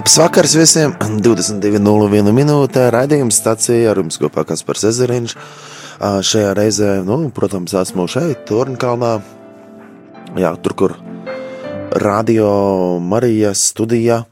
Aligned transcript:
Labs 0.00 0.14
vakars 0.16 0.54
visiem! 0.56 0.94
22.01 1.20 2.30
minūtē 2.32 2.86
raidījums 2.88 3.36
stācija 3.36 3.90
ar 3.90 3.98
jums 4.00 4.16
kopā 4.16 4.46
Kaspars 4.48 4.86
Ezeriņš. 4.88 5.34
Šajā 6.24 6.54
reizē, 6.56 6.94
nu, 7.04 7.18
protams, 7.36 7.74
esmu 7.76 8.06
šeit, 8.08 8.46
Tornkalnā. 8.48 9.10
Jā, 10.40 10.54
tur, 10.64 10.72
kur 10.80 10.94
radio 12.00 12.48
Marijas 13.04 13.66
studijā. 13.74 14.22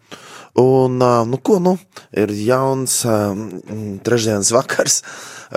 Un, 0.57 0.97
nu, 1.29 1.43
ko, 1.45 1.59
nu, 1.61 1.77
ir 2.17 2.33
jauns 2.33 3.03
trešdienas 4.09 4.55
vakars. 4.57 5.03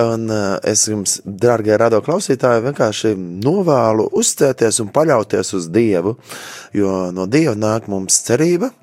Un 0.04 0.28
es 0.68 0.90
jums, 0.92 1.22
dārgie 1.24 1.80
radio 1.80 2.04
klausītāji, 2.04 2.66
vienkārši 2.68 3.16
novēlu 3.16 4.12
uzstāties 4.12 4.84
un 4.84 4.92
paļauties 4.92 5.56
uz 5.56 5.72
Dievu, 5.72 6.18
jo 6.76 7.00
no 7.16 7.32
Dieva 7.32 7.56
nāk 7.56 7.88
mums 7.88 8.20
cerība, 8.28 8.74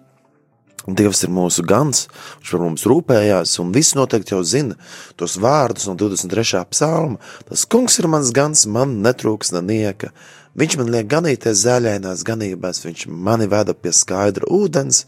Dievs 0.88 1.20
ir 1.26 1.32
mūsu 1.34 1.64
gans, 1.68 2.06
viņš 2.40 2.52
par 2.54 2.62
mums 2.64 2.86
rūpējās, 2.88 3.58
un 3.60 3.74
viss 3.74 3.96
noteikti 3.98 4.32
jau 4.32 4.40
zina 4.46 4.78
tos 5.20 5.36
vārdus 5.40 5.88
no 5.88 5.96
23. 5.98 6.64
psalma. 6.72 7.20
Tas 7.48 7.66
kungs 7.68 7.98
ir 8.00 8.08
mans 8.08 8.32
gans, 8.32 8.64
man 8.70 8.98
netrūks 9.04 9.52
nenieka. 9.56 10.14
Viņš 10.58 10.74
man 10.80 10.88
liek 10.90 11.06
ganīties 11.06 11.60
zēļainās 11.60 12.24
ganībās, 12.26 12.80
viņš 12.82 13.04
mani 13.12 13.46
veda 13.50 13.76
pie 13.76 13.92
skaidra 13.94 14.48
ūdens, 14.50 15.04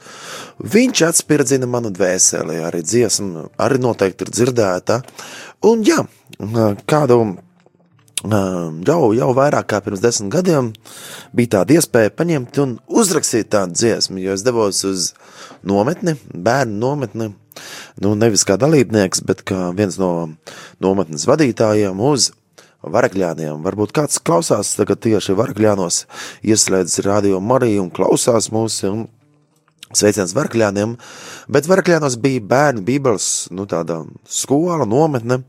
viņš 0.61 1.03
atspirdzina 1.09 1.67
manu 1.67 1.91
dvēseli, 1.91 2.61
arī 2.69 2.85
dziesma 2.87 3.49
arī 3.59 3.81
noteikti 3.83 4.29
ir 4.29 4.35
dzirdēta. 4.37 5.01
Un 5.67 5.83
jā, 5.87 6.05
kādu 6.87 7.19
jau, 8.25 9.01
jau 9.17 9.31
vairāk 9.37 9.69
kā 9.71 9.81
pirms 9.85 10.03
desmit 10.03 10.33
gadiem 10.33 10.73
bija 11.37 11.57
tāda 11.57 11.79
iespēja 11.79 12.13
paņemt 12.13 12.59
un 12.61 12.75
uzrakstīt 12.89 13.51
tādu 13.55 13.79
dziesmu, 13.79 14.21
jo 14.21 14.35
es 14.35 14.45
devos 14.45 14.83
uz 14.85 15.13
nometni, 15.65 16.17
bērnu 16.35 16.77
nometni, 16.81 17.31
nu 18.01 18.15
nevis 18.15 18.45
kā 18.45 18.59
dalībnieks, 18.61 19.25
bet 19.25 19.43
kā 19.49 19.71
viens 19.77 19.97
no 20.01 20.13
nometnes 20.81 21.27
vadītājiem 21.29 22.01
uz 22.01 22.33
varakļāniem. 22.83 23.61
Varbūt 23.65 23.93
kāds 23.97 24.21
klausās 24.25 24.75
tagad 24.77 25.01
tieši 25.05 25.37
varakļānos, 25.37 26.05
ieslēdzas 26.45 27.05
radio 27.05 27.41
Mariju 27.41 27.87
un 27.87 27.91
klausās 27.93 28.51
mūs 28.53 28.83
un 28.89 29.09
sveiciens 29.97 30.33
varakļāniem, 30.37 30.95
bet 31.51 31.69
varakļānos 31.69 32.17
bija 32.23 32.45
bērnu 32.53 32.85
bībeles, 32.87 33.51
nu 33.51 33.67
tāda 33.69 34.05
skola, 34.29 34.85
nometne, 34.87 35.43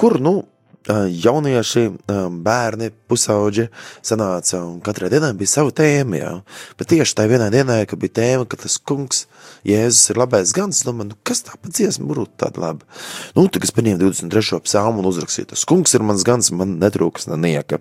kur, 0.00 0.16
nu, 0.22 0.40
jaunieši, 0.88 1.84
bērni, 2.44 2.90
pusauģi 3.08 3.68
sanāca 4.04 4.60
un 4.64 4.80
katrai 4.84 5.10
dienai 5.12 5.32
bija 5.38 5.54
sava 5.56 5.72
tēma, 5.74 6.18
jā. 6.20 6.32
Bet 6.78 6.90
tieši 6.92 7.16
tajā 7.18 7.32
vienā 7.34 7.48
dienā, 7.54 7.78
kad 7.88 8.00
bija 8.02 8.18
tēma, 8.20 8.48
ka 8.48 8.60
tas 8.60 8.76
kungs, 8.78 9.24
Jēzus 9.64 10.10
ir 10.12 10.20
labais 10.20 10.52
gans, 10.56 10.82
domāju, 10.84 11.14
nu 11.14 11.18
kas 11.24 11.40
tā 11.46 11.56
pa 11.56 11.70
dziesmu 11.72 12.10
būtu 12.10 12.26
tāda 12.40 12.60
laba? 12.60 12.84
Nu, 13.36 13.46
tad 13.48 13.64
es 13.64 13.72
paņēmu 13.72 14.00
23. 14.02 14.60
psalmu 14.66 15.00
un 15.00 15.08
uzrakstīju, 15.08 15.50
tas 15.54 15.64
kungs 15.68 15.96
ir 15.96 16.04
mans 16.04 16.24
gans, 16.26 16.50
man 16.52 16.76
netrūks 16.82 17.30
nenieka. 17.30 17.80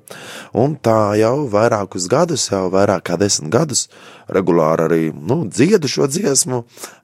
Un 0.56 0.78
tā 0.80 1.16
jau 1.20 1.36
vairākus 1.52 2.08
gadus, 2.12 2.48
jau 2.52 2.70
vairāk 2.72 3.04
kā 3.10 3.20
desmit 3.20 3.52
gadus, 3.52 3.90
regulāri 4.32 4.86
arī, 4.88 5.02
nu, 5.12 5.42
dziedu 5.52 5.90
šo 5.92 6.08
dziesmu, 6.08 6.62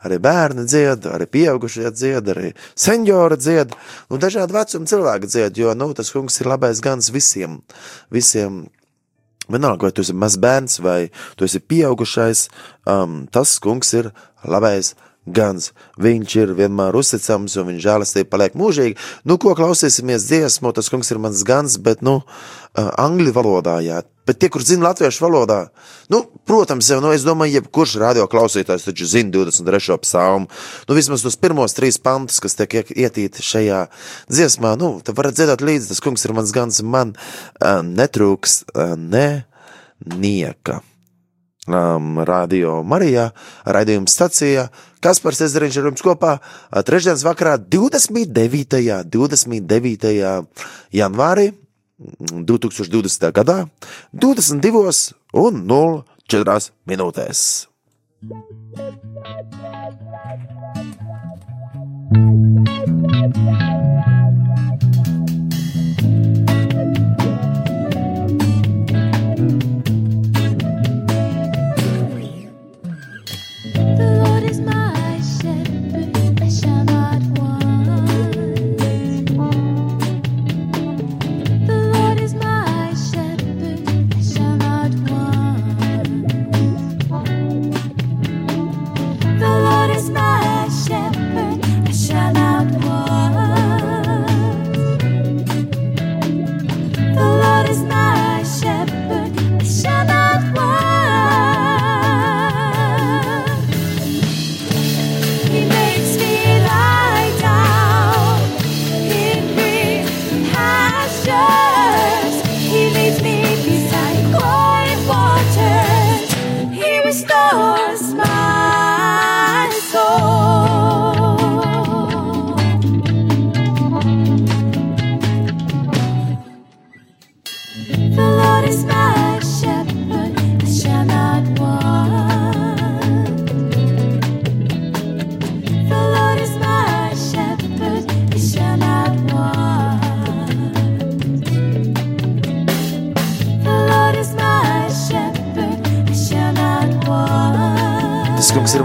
arī 0.08 0.20
bērni 0.24 0.64
dzied, 0.70 1.08
arī 1.12 1.28
pieaugušie 1.28 1.92
dzied, 1.92 2.32
arī 2.32 2.54
senjori 2.80 3.40
dzied, 3.40 3.76
nu, 4.08 4.20
dažādi 4.22 4.56
vecuma 4.56 4.88
cilvēki 4.88 5.32
dzied, 5.32 5.60
jo, 5.60 5.76
nu, 5.76 5.89
tas 5.98 6.12
kungs 6.14 6.40
ir 6.42 6.50
labais 6.50 6.82
gans 6.84 7.12
visiem, 7.14 7.60
visiem. 8.12 8.68
Vienalga, 9.50 9.88
vai 9.88 9.94
tu 9.96 10.04
esi 10.06 10.14
mazs 10.14 10.38
bērns 10.38 10.78
vai 10.86 11.10
tu 11.36 11.46
esi 11.48 11.58
pieaugušais, 11.58 12.44
um, 12.86 13.24
tas 13.34 13.56
kungs 13.58 13.96
ir 13.98 14.12
labais 14.46 14.94
gans. 15.36 15.72
Viņš 16.02 16.36
ir 16.42 16.54
vienmēr 16.58 16.96
uzticams 17.00 17.58
un 17.60 17.70
viņa 17.70 17.84
žēlastība 17.86 18.32
paliek 18.34 18.56
mūžīgi. 18.60 18.98
Nu, 19.30 19.40
ko 19.42 19.56
klausīsimies 19.58 20.28
dziesmu, 20.30 20.74
tas 20.76 20.92
kungs 20.92 21.12
ir 21.14 21.22
mans 21.22 21.44
gans, 21.48 21.78
bet, 21.82 22.04
nu, 22.06 22.20
uh, 22.24 22.90
angļu 23.02 23.34
valodā, 23.36 23.80
jā. 23.86 24.02
Bet 24.30 24.38
tie, 24.42 24.50
kur 24.54 24.62
zina 24.62 24.92
latviešu 24.92 25.24
valodā, 25.26 25.60
nu, 26.14 26.22
protams, 26.46 26.92
jau, 26.92 27.00
nu, 27.02 27.14
es 27.16 27.26
domāju, 27.26 27.58
jebkurš 27.58 27.96
radio 28.02 28.28
klausītājs 28.30 28.86
taču 28.86 29.08
zina 29.10 29.34
23. 29.34 29.98
psalmu. 30.04 30.52
Nu, 30.90 30.98
vismaz 30.98 31.26
tos 31.26 31.40
pirmos 31.42 31.74
trīs 31.78 31.98
pantus, 32.02 32.42
kas 32.44 32.58
tiek 32.60 32.94
ietīti 32.94 33.46
šajā 33.46 33.86
dziesmā, 34.30 34.76
nu, 34.82 34.98
tad 35.06 35.18
varat 35.18 35.40
dziedāt 35.40 35.66
līdzi, 35.66 35.90
tas 35.94 36.04
kungs 36.06 36.28
ir 36.28 36.36
mans 36.38 36.54
gans, 36.54 36.84
man 36.86 37.16
uh, 37.16 37.82
netrūks 37.86 38.62
uh, 38.76 38.94
ne 39.00 39.28
nieka 40.06 40.84
um, 41.76 42.20
Radio 42.28 42.80
Marijā, 42.84 43.30
raidījuma 43.66 44.10
stacijā. 44.12 44.68
Kaspars 45.04 45.42
Ezeriņš 45.46 45.80
ar 45.80 45.88
jums 45.90 46.04
kopā 46.04 46.34
trešdienas 46.86 47.24
vakarā 47.28 47.56
29. 47.62 49.06
29. 49.08 50.14
janvārī 50.96 51.48
2020. 52.00 53.32
gadā 53.36 53.58
22 54.14 55.14
un 55.46 55.64
04 56.30 56.72
minūtēs. 56.88 57.48
Thank 58.22 58.44
you. 63.38 64.39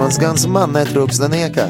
Mans 0.05 0.19
gans 0.21 0.43
man 0.53 0.75
netrūks 0.77 1.17
neniekā. 1.23 1.65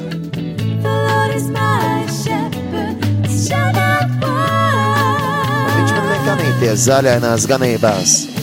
Viņš 5.71 5.95
man 5.95 6.27
ganīties 6.27 6.89
zaļainās 6.89 7.47
ganībās. 7.47 8.34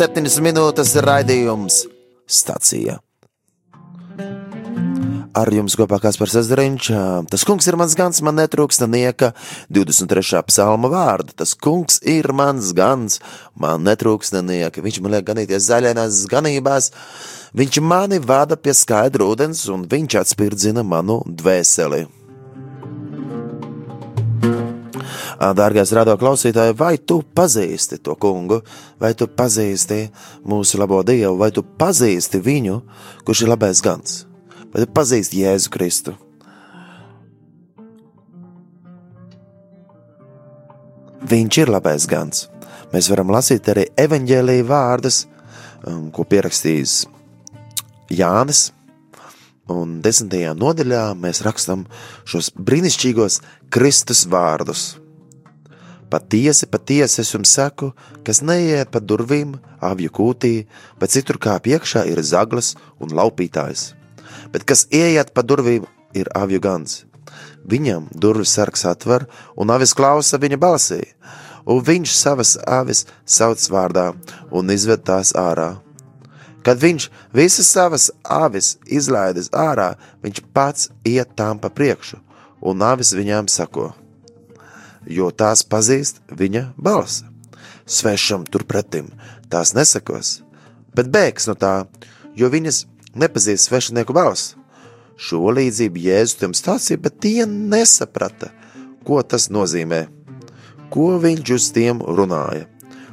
22.07 0.00 0.40
minūtes 0.40 0.94
raidījums 1.04 1.74
stacija. 2.24 2.94
Ar 5.36 5.50
jums 5.52 5.74
kopā 5.76 5.98
Kaspars 6.00 6.38
Ezeriņš. 6.40 6.86
Tas 7.28 7.44
kungs 7.44 7.68
ir 7.68 7.76
mans 7.76 7.92
gans, 7.98 8.22
man 8.24 8.38
netrūksta 8.40 8.88
nieka 8.88 9.34
23. 9.68 10.40
psalma 10.48 10.88
vārda. 10.88 11.34
Tas 11.42 11.52
kungs 11.52 12.00
ir 12.00 12.30
mans 12.32 12.70
gans, 12.72 13.18
man 13.52 13.84
netrūksta 13.84 14.40
nieka. 14.40 14.80
Viņš 14.80 15.02
man 15.04 15.18
liek 15.18 15.26
ganīties 15.28 15.68
zaļainās 15.68 16.22
ganībās. 16.32 16.88
Viņš 17.60 17.82
mani 17.84 18.22
vada 18.24 18.56
pie 18.56 18.72
skaidra 18.72 19.28
ūdens 19.28 19.66
un 19.68 19.84
viņš 19.84 20.16
atspirdzina 20.22 20.80
manu 20.80 21.20
dvēseli. 21.28 22.06
Dārgais 25.58 25.92
radio 25.96 26.16
klausītāji, 26.20 26.76
vai 26.78 26.94
tu 26.98 27.20
pazīsti 27.22 28.00
to 28.04 28.16
kungu, 28.20 28.60
vai 29.00 29.12
tu 29.18 29.28
pazīsti 29.28 30.02
mūsu 30.48 30.80
labo 30.80 31.02
dievu, 31.06 31.36
vai 31.40 31.50
tu 31.54 31.64
pazīsti 31.64 32.42
viņu, 32.44 32.80
kurš 33.26 33.44
ir 33.44 33.52
labais 33.52 33.82
gans, 33.84 34.24
vai 34.72 34.84
tu 34.84 34.90
pazīsti 34.96 35.44
Jēzu 35.44 35.72
Kristu? 35.74 36.16
Viņš 41.30 41.58
ir 41.60 41.70
labais 41.70 42.06
gans. 42.08 42.48
Mēs 42.90 43.10
varam 43.12 43.30
lasīt 43.30 43.68
arī 43.70 43.84
evaņģēlīja 44.00 44.66
vārdus, 44.66 45.24
um, 45.86 46.08
ko 46.10 46.24
pierakstījis 46.26 47.04
Jānis. 48.10 48.70
Un 49.70 50.00
desmitajā 50.02 50.56
nodaļā 50.58 51.04
mēs 51.14 51.44
rakstām 51.46 51.84
šos 52.26 52.50
brīnišķīgos 52.58 53.38
Kristus 53.70 54.24
vārdus. 54.26 54.99
Patiesi, 56.10 56.66
patiesi 56.66 57.20
es 57.22 57.28
jums 57.30 57.52
saku, 57.54 57.92
kas 58.26 58.40
neiet 58.42 58.90
pa 58.90 58.98
durvīm, 58.98 59.52
avju 59.78 60.10
kūtī, 60.10 60.54
bet 60.98 61.12
citur 61.14 61.38
kā 61.38 61.54
piekšā 61.62 62.02
ir 62.10 62.18
zaglis 62.26 62.72
un 62.98 63.14
laupītājs. 63.14 63.92
Bet 64.50 64.66
kas 64.66 64.88
ieiet 64.90 65.30
pa 65.34 65.44
durvīm, 65.46 65.86
ir 66.14 66.26
avju 66.34 66.58
gans. 66.64 67.04
Viņam 67.70 68.08
durvis 68.10 68.56
sargs 68.56 68.82
atver, 68.90 69.28
un 69.54 69.70
avis 69.70 69.94
klausa 69.94 70.40
viņa 70.42 70.58
balsī, 70.58 71.00
un 71.62 71.78
viņš 71.86 72.16
savas 72.16 72.56
avis 72.66 73.04
sauc 73.22 73.62
vārdā 73.70 74.10
un 74.50 74.74
izved 74.74 75.06
tās 75.06 75.30
ārā. 75.38 75.76
Kad 76.66 76.82
viņš 76.82 77.06
visas 77.32 77.70
savas 77.70 78.10
avis 78.24 78.74
izlaidis 78.84 79.52
ārā, 79.54 79.94
viņš 80.26 80.42
pats 80.52 80.90
iet 81.06 81.36
tām 81.38 81.62
pa 81.62 81.70
priekšu, 81.70 82.18
un 82.60 82.82
avis 82.82 83.14
viņām 83.14 83.46
sako 83.48 83.92
jo 85.06 85.30
tās 85.30 85.62
pazīst 85.64 86.20
viņa 86.36 86.70
balsi. 86.76 87.26
Svešam 87.90 88.44
turpretim 88.46 89.10
tās 89.50 89.74
nesakos, 89.74 90.40
bet 90.94 91.10
bēgs 91.10 91.48
no 91.50 91.56
tā, 91.58 91.86
jo 92.38 92.50
viņas 92.52 92.84
nepazīst 93.18 93.68
svešinieku 93.68 94.14
balsi. 94.14 94.56
Šo 95.20 95.50
līdzību 95.52 96.00
Jēzus 96.00 96.38
tiem 96.40 96.54
stāstīja, 96.56 97.00
bet 97.04 97.18
tie 97.20 97.44
nesaprata, 97.44 98.54
ko 99.04 99.20
tas 99.20 99.50
nozīmē, 99.52 100.06
ko 100.92 101.16
viņš 101.20 101.52
uz 101.56 101.66
tiem 101.76 102.00
runāja. 102.00 102.68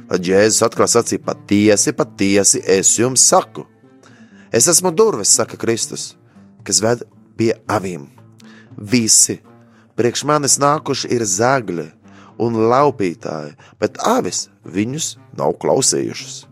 Tad 0.08 0.24
Jēzus 0.24 0.64
atkal 0.64 0.88
sacīja: 0.88 1.20
Patiesi, 1.26 1.92
patiesi, 1.92 2.62
es 2.64 2.94
jums 2.96 3.26
saku. 3.28 3.66
Es 4.48 4.70
esmu 4.72 4.94
durvis, 4.96 5.34
saka 5.36 5.58
Kristus, 5.60 6.14
kas 6.64 6.80
ved 6.80 7.04
pie 7.36 7.52
avīm. 7.68 8.06
Visi 8.78 9.36
priekš 9.98 10.24
manis 10.28 10.58
nākuši 10.62 11.10
ir 11.14 11.24
zagļi 11.26 11.88
un 12.38 12.58
laupītāji, 12.70 13.56
bet 13.82 13.98
avis 14.06 14.46
viņus 14.62 15.16
nav 15.38 15.56
klausījušas. 15.62 16.44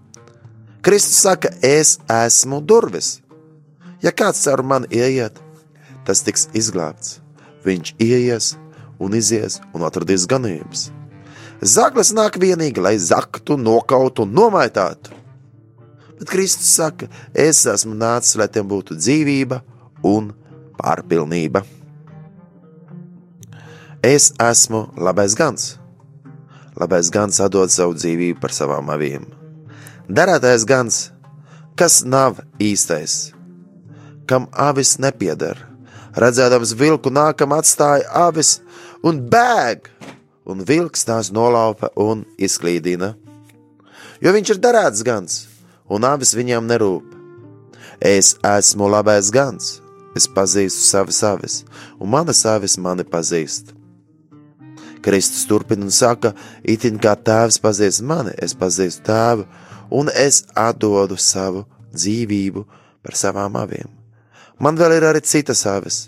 Kristus 0.87 1.23
saka, 1.23 1.51
es 1.63 1.97
esmu 2.11 2.61
durvis. 2.63 3.21
Ja 4.03 4.13
kāds 4.15 4.43
caur 4.45 4.63
mani 4.63 4.91
ieiet, 4.95 5.39
tas 6.07 6.23
tiks 6.27 6.47
izglābts. 6.55 7.21
Viņš 7.67 7.95
ieies 8.03 8.53
un 9.03 9.17
izies 9.19 9.59
un 9.75 9.87
atradīs 9.87 10.29
ganības. 10.31 10.91
Zaglis 11.63 12.13
nāk 12.15 12.37
vienīgi, 12.39 12.83
lai 12.83 12.95
zaktu, 13.01 13.57
nokautu 13.59 14.27
un 14.27 14.35
nomaitātu. 14.37 15.15
Bet 16.19 16.29
Kristus 16.31 16.69
saka, 16.77 17.09
es 17.35 17.65
esmu 17.67 17.97
nācis, 17.97 18.37
lai 18.39 18.47
tiem 18.53 18.69
būtu 18.69 18.97
dzīvība 18.99 19.63
un 20.07 20.31
pārpilnība. 20.79 21.65
Es 24.03 24.33
esmu 24.39 24.87
labais 24.97 25.35
gans. 25.35 25.79
Labais 26.77 27.09
gans 27.11 27.41
atdod 27.41 27.73
savu 27.73 27.95
dzīvību 27.97 28.41
par 28.41 28.53
savām 28.53 28.91
avīm. 28.93 29.25
Darētais 30.07 30.67
gans, 30.69 30.99
kas 31.75 32.03
nav 32.05 32.43
īstais, 32.63 33.33
kam 34.29 34.47
avis 34.53 34.99
nepieder, 35.01 35.57
redzēdams 36.15 36.75
vilku 36.77 37.11
nākam 37.11 37.55
atstāja 37.57 38.05
avis 38.29 38.59
un 39.03 39.23
bēg, 39.33 39.89
un 40.45 40.61
vilks 40.69 41.09
tās 41.09 41.33
nolaupa 41.33 41.91
un 41.97 42.27
izklīdina. 42.39 43.15
Jo 44.21 44.35
viņš 44.37 44.53
ir 44.55 44.61
darēts 44.61 45.03
gans, 45.09 45.39
un 45.89 46.05
avis 46.05 46.37
viņam 46.37 46.69
nerūp. 46.69 47.17
Es 47.99 48.35
esmu 48.45 48.93
labais 48.93 49.33
gans, 49.33 49.81
es 50.15 50.29
pazīstu 50.29 50.85
savas 50.85 51.23
avis, 51.25 51.65
un 51.99 52.13
manas 52.13 52.45
avis 52.45 52.77
mani 52.77 53.09
pazīst. 53.09 53.73
Kristus 55.05 55.47
turpina 55.49 55.87
un 55.87 55.93
saka, 55.95 56.33
itin 56.65 57.01
kā 57.03 57.15
tēvs 57.17 57.61
pazīst 57.63 58.05
mani, 58.07 58.35
es 58.43 58.57
pazīstu 58.59 59.07
tēvu, 59.07 59.47
un 59.91 60.11
es 60.13 60.45
atdodu 60.57 61.19
savu 61.21 61.65
dzīvību 61.95 62.65
par 63.05 63.19
savām 63.19 63.59
avīm. 63.61 63.91
Man 64.59 64.79
vēl 64.81 64.97
ir 64.97 65.07
arī 65.11 65.21
citas 65.21 65.67
avis, 65.69 66.07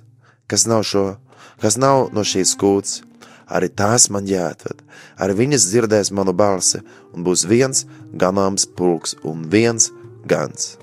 kas 0.48 0.66
nav, 0.66 0.82
šo, 0.88 1.18
kas 1.60 1.76
nav 1.76 2.08
no 2.16 2.24
šīs 2.24 2.54
kūts, 2.58 3.02
arī 3.48 3.68
tās 3.68 4.08
man 4.12 4.28
jāatved, 4.28 4.82
arī 5.20 5.38
viņas 5.44 5.68
dzirdēs 5.70 6.12
manu 6.16 6.34
balsi, 6.36 6.82
un 7.14 7.24
būs 7.24 7.46
viens 7.48 7.86
ganāms 8.16 8.66
pulks 8.76 9.16
un 9.24 9.44
viens 9.52 9.90
gans. 10.28 10.76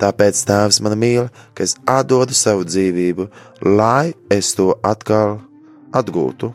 Tāpēc 0.00 0.38
Tēvs 0.48 0.80
man 0.80 0.96
mīl, 0.96 1.26
ka 1.52 1.64
es 1.66 1.76
atdodu 1.84 2.36
savu 2.36 2.64
dzīvību, 2.64 3.26
lai 3.66 4.14
es 4.32 4.54
to 4.56 4.72
atkal 4.80 5.40
atgūtu. 5.92 6.52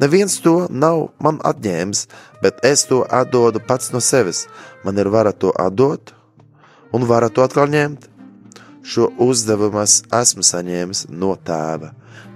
Neviens 0.00 0.38
to 0.44 0.66
nav 0.70 1.10
man 1.20 1.40
atņēmis, 1.44 2.06
bet 2.42 2.62
es 2.66 2.86
to 2.88 3.02
atdodu 3.04 3.62
pats 3.66 3.92
no 3.94 4.00
sevis. 4.00 4.46
Man 4.84 4.98
ir 4.98 5.10
vara 5.12 5.32
to 5.32 5.52
atdot 5.58 6.14
un 6.92 7.06
vara 7.06 7.28
to 7.28 7.44
atkal 7.44 7.68
ņemt. 7.70 8.08
Šo 8.82 9.10
uzdevumu 9.20 9.82
es 9.82 10.00
esmu 10.22 10.44
saņēmis 10.46 11.06
no 11.12 11.36
Tēva. 11.36 11.92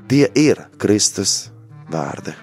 Tie 0.09 0.29
ir 0.37 0.67
Kristus 0.79 1.49
vārdi. 1.91 2.37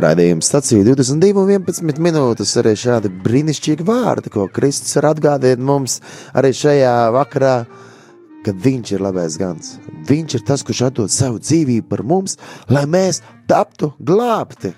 Radījums 0.00 0.48
stācija 0.48 0.84
22,11 0.86 1.98
minūtes. 2.00 2.54
Arī 2.60 2.72
šādi 2.78 3.10
brīnišķīgi 3.24 3.84
vārdi, 3.84 4.32
ko 4.32 4.46
Kristus 4.52 4.96
ir 4.96 5.08
atgādājis 5.10 5.60
mums 5.60 5.98
arī 6.32 6.52
šajā 6.56 6.94
vakarā, 7.16 7.54
kad 8.46 8.58
Viņš 8.64 8.94
ir 8.94 9.04
labais 9.04 9.36
gans. 9.38 9.76
Viņš 10.08 10.38
ir 10.38 10.44
tas, 10.48 10.64
kurš 10.66 10.84
atdod 10.88 11.12
savu 11.12 11.42
dzīvību 11.42 11.86
par 11.90 12.02
mums, 12.06 12.38
lai 12.72 12.84
mēs 12.90 13.20
taptu 13.50 13.92
glābti. 14.00 14.72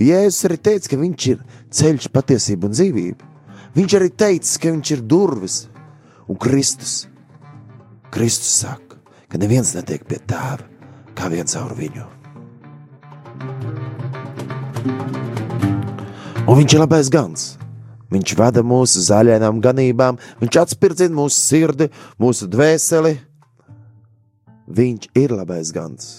Jēzus 0.00 0.48
arī 0.48 0.58
teica, 0.70 0.92
ka 0.92 1.02
Viņš 1.02 1.28
ir 1.34 1.44
ceļš, 1.74 2.10
patiesība 2.14 2.70
un 2.70 2.76
dzīvība. 2.78 3.30
Viņš 3.76 3.96
arī 4.00 4.10
teica, 4.12 4.56
ka 4.62 4.74
Viņš 4.76 4.96
ir 4.96 5.06
durvis 5.08 5.62
un 6.28 6.40
Kristus. 6.40 6.98
Kristus 8.12 8.58
saka, 8.64 9.00
ka 9.28 9.40
neviens 9.40 9.74
netiek 9.76 10.04
pie 10.08 10.20
tēva 10.20 10.72
kā 11.16 11.30
viens 11.32 11.54
caur 11.54 11.76
viņu. 11.76 12.21
Un 14.82 16.58
viņš 16.58 16.74
ir 16.74 16.82
labais 16.82 17.10
gans. 17.12 17.52
Viņš 18.12 18.34
vada 18.36 18.64
mūsu 18.66 19.00
zaļainām 19.06 19.60
ganībām, 19.64 20.18
viņš 20.42 20.58
atspirdzina 20.64 21.14
mūsu 21.16 21.38
sirdi, 21.38 21.88
mūsu 22.20 22.48
dvēseli. 22.50 23.14
Viņš 24.72 25.08
ir 25.18 25.32
labais 25.32 25.72
gans. 25.74 26.10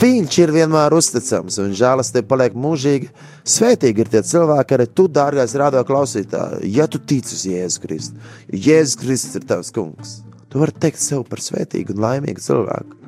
Viņš 0.00 0.36
ir 0.40 0.52
vienmēr 0.54 0.94
uzticams 0.96 1.58
un 1.60 1.74
žēlastība 1.76 2.28
paliek 2.30 2.54
mūžīgi. 2.56 3.10
Svētīgi 3.44 4.04
ir 4.04 4.12
tie 4.12 4.22
cilvēki, 4.24 4.76
arī 4.76 4.86
tu, 4.88 5.08
dārgais 5.12 5.56
radio 5.60 5.82
klausītāj, 5.88 6.62
ja 6.72 6.86
tu 6.88 7.00
tici 7.00 7.36
uz 7.36 7.44
Jēzu 7.48 7.82
Kristu. 7.84 8.30
Jēzus 8.48 8.96
Kristus 9.00 9.36
ir 9.40 9.48
tavs 9.48 9.72
kungs, 9.76 10.20
tu 10.48 10.62
vari 10.62 10.76
teikt 10.80 11.04
sev 11.04 11.26
par 11.28 11.44
svētīgu 11.44 11.96
un 11.96 12.04
laimīgu 12.06 12.44
cilvēku. 12.44 12.99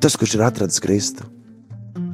Tas, 0.00 0.16
kurš 0.16 0.38
ir 0.38 0.42
atradzis 0.46 0.80
Kristu, 0.80 1.26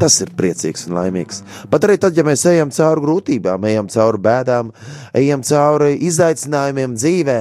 tas 0.01 0.17
ir 0.19 0.33
priecīgs 0.35 0.89
un 0.89 0.97
laimīgs. 0.97 1.45
Pat 1.71 1.85
arī 1.87 1.95
tad, 2.03 2.17
ja 2.19 2.25
mēs 2.27 2.43
ejam 2.51 2.73
cauri 2.75 3.05
grūtībām, 3.05 3.67
ejam 3.71 3.87
cauri 3.93 4.19
bēdām, 4.25 4.73
ejam 5.15 5.45
cauri 5.47 5.93
izaicinājumiem 6.09 6.97
dzīvē, 6.99 7.37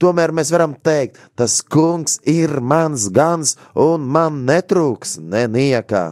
tomēr 0.00 0.32
mēs 0.32 0.52
varam 0.54 0.72
teikt, 0.80 1.20
tas 1.36 1.58
kungs 1.60 2.22
ir 2.24 2.56
mans 2.64 3.10
gans 3.12 3.58
un 3.76 4.06
man 4.08 4.46
netrūks 4.48 5.18
ne 5.20 5.44
niekā. 5.52 6.06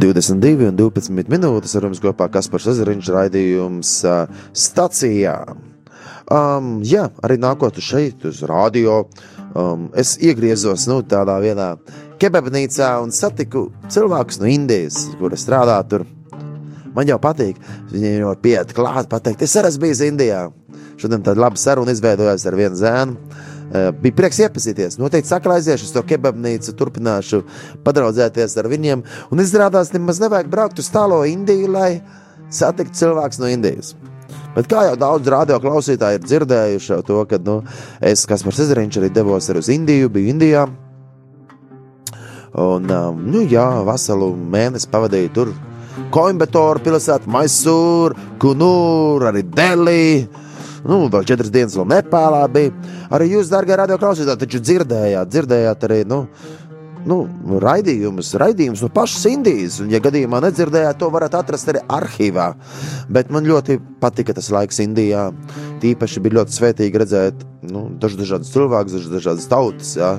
Divdesmit 0.00 0.38
divi 0.40 0.70
un 0.70 0.78
12 0.78 1.34
minūtes 1.34 1.74
ar 1.76 1.88
jums 1.88 1.98
kopā 2.00 2.30
Kaspars 2.32 2.70
Ezeriņš 2.72 3.10
raidījums 3.18 3.90
stacijā. 4.56 5.34
Um, 6.30 6.78
jā, 6.86 7.08
arī 7.26 7.40
nākot 7.42 7.80
šeit, 7.82 8.22
uz 8.28 8.44
radio, 8.46 9.00
um, 9.58 9.88
es 9.98 10.12
iegriezos 10.22 10.84
nu, 10.86 11.00
tādā 11.02 11.34
vienā 11.42 11.72
kebabnīcā 12.22 12.92
un 13.02 13.10
satiku 13.10 13.64
cilvēkus 13.90 14.38
no 14.38 14.46
Indijas, 14.46 15.08
kur 15.18 15.34
es 15.34 15.42
strādāju 15.42 15.88
tur. 15.90 16.04
Man 16.94 17.10
jau 17.10 17.18
patīk, 17.22 17.58
viņiem 17.90 18.20
jau 18.22 18.34
pieiet 18.42 18.74
klāt, 18.76 19.08
pateikt, 19.10 19.42
es 19.42 19.56
arī 19.58 19.72
bijis 19.82 20.02
Indijā. 20.06 20.44
Šodien 21.00 21.24
tāda 21.26 21.42
laba 21.42 21.58
saruna 21.58 21.94
izveidojās 21.96 22.44
ar 22.46 22.58
vienu 22.58 22.78
zēnu. 22.78 23.16
Bija 24.02 24.18
prieks 24.18 24.40
iepazīties. 24.42 24.98
Noteikti 25.00 25.30
saklaiziešu 25.30 25.90
to 25.94 26.02
kebabnīcu, 26.10 26.74
turpināšu 26.78 27.44
padraudzēties 27.86 28.58
ar 28.60 28.70
viņiem. 28.70 29.02
Un 29.30 29.42
izrādās, 29.42 29.94
nemaz 29.94 30.22
nevajag 30.22 30.50
braukt 30.52 30.82
uz 30.82 30.90
tālo 30.92 31.22
Indiju, 31.26 31.70
lai 31.74 31.90
satiktu 32.50 32.98
cilvēks 33.02 33.42
no 33.42 33.50
Indijas. 33.50 33.94
Bet 34.54 34.66
kā 34.70 34.82
jau 34.88 34.96
daudz 34.98 35.28
radio 35.30 35.60
klausītāji 35.62 36.18
ir 36.18 36.24
dzirdējuši, 36.26 37.00
to, 37.06 37.22
ka 37.30 37.38
nu, 37.46 37.60
es, 38.02 38.24
kas 38.26 38.42
par 38.42 38.56
Cezariņš, 38.56 38.98
arī 38.98 39.10
devos 39.14 39.46
arī 39.50 39.62
uz 39.62 39.70
Indiju, 39.70 40.10
biju 40.10 40.32
Indijā. 40.34 40.64
Un, 42.58 42.90
um, 42.90 43.20
nu, 43.30 43.44
jā, 43.46 43.66
veselu 43.86 44.32
mēnesi 44.50 44.90
pavadīju 44.90 45.32
tur. 45.36 45.52
Coimbatore 46.10 46.82
pilsēta, 46.82 47.30
Maisūra, 47.30 48.18
Kunūra, 48.42 49.30
arī 49.30 49.44
Delī. 49.46 50.06
Nu, 50.82 51.04
vēl 51.12 51.26
četras 51.28 51.52
dienas 51.54 51.76
vēl 51.78 51.86
Nepālā 51.92 52.42
bija. 52.50 52.72
Arī 53.14 53.28
jūs, 53.34 53.52
darbie 53.52 53.76
radio 53.78 54.00
klausītāji, 54.00 54.40
taču 54.40 54.62
dzirdējāt, 54.64 55.30
dzirdējāt 55.30 55.86
arī, 55.86 56.00
nu, 56.10 56.24
nu, 57.08 57.20
raidījumus, 57.62 58.32
raidījumus 58.40 58.82
no 58.84 58.90
pašas 58.94 59.28
Indijas. 59.30 59.78
Un, 59.82 59.90
ja 59.92 60.00
gadījumā 60.02 60.42
nedzirdējāt, 60.44 60.98
to 61.00 61.08
varat 61.12 61.36
atrast 61.38 61.70
arī 61.72 61.82
arhīvā. 61.88 62.50
Bet 63.12 63.32
man 63.34 63.48
ļoti 63.48 63.78
patika 64.02 64.34
tas 64.36 64.50
laiks 64.52 64.82
Indijā. 64.84 65.30
Tīpaši 65.80 66.22
bija 66.24 66.40
ļoti 66.40 66.56
svētīgi 66.56 67.02
redzēt 67.02 67.44
nu, 67.70 67.86
dažus 68.00 68.20
dažādus 68.20 68.52
cilvēkus, 68.54 69.08
dažādas 69.12 69.48
tautas. 69.50 69.94
Jā. 69.98 70.14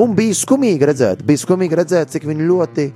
Un 0.00 0.16
bija 0.16 0.36
skumīgi 0.38 0.88
redzēt, 0.90 1.24
bija 1.26 1.42
skumīgi 1.42 1.78
redzēt, 1.80 2.12
cik 2.14 2.26
viņi 2.28 2.48
ļoti, 2.48 2.88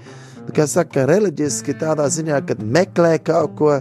kā 0.57 0.69
saka, 0.71 1.07
reliģiski 1.09 1.77
tādā 1.81 2.09
ziņā, 2.13 2.43
kad 2.49 2.63
meklē 2.65 3.17
kaut 3.25 3.57
ko. 3.59 3.79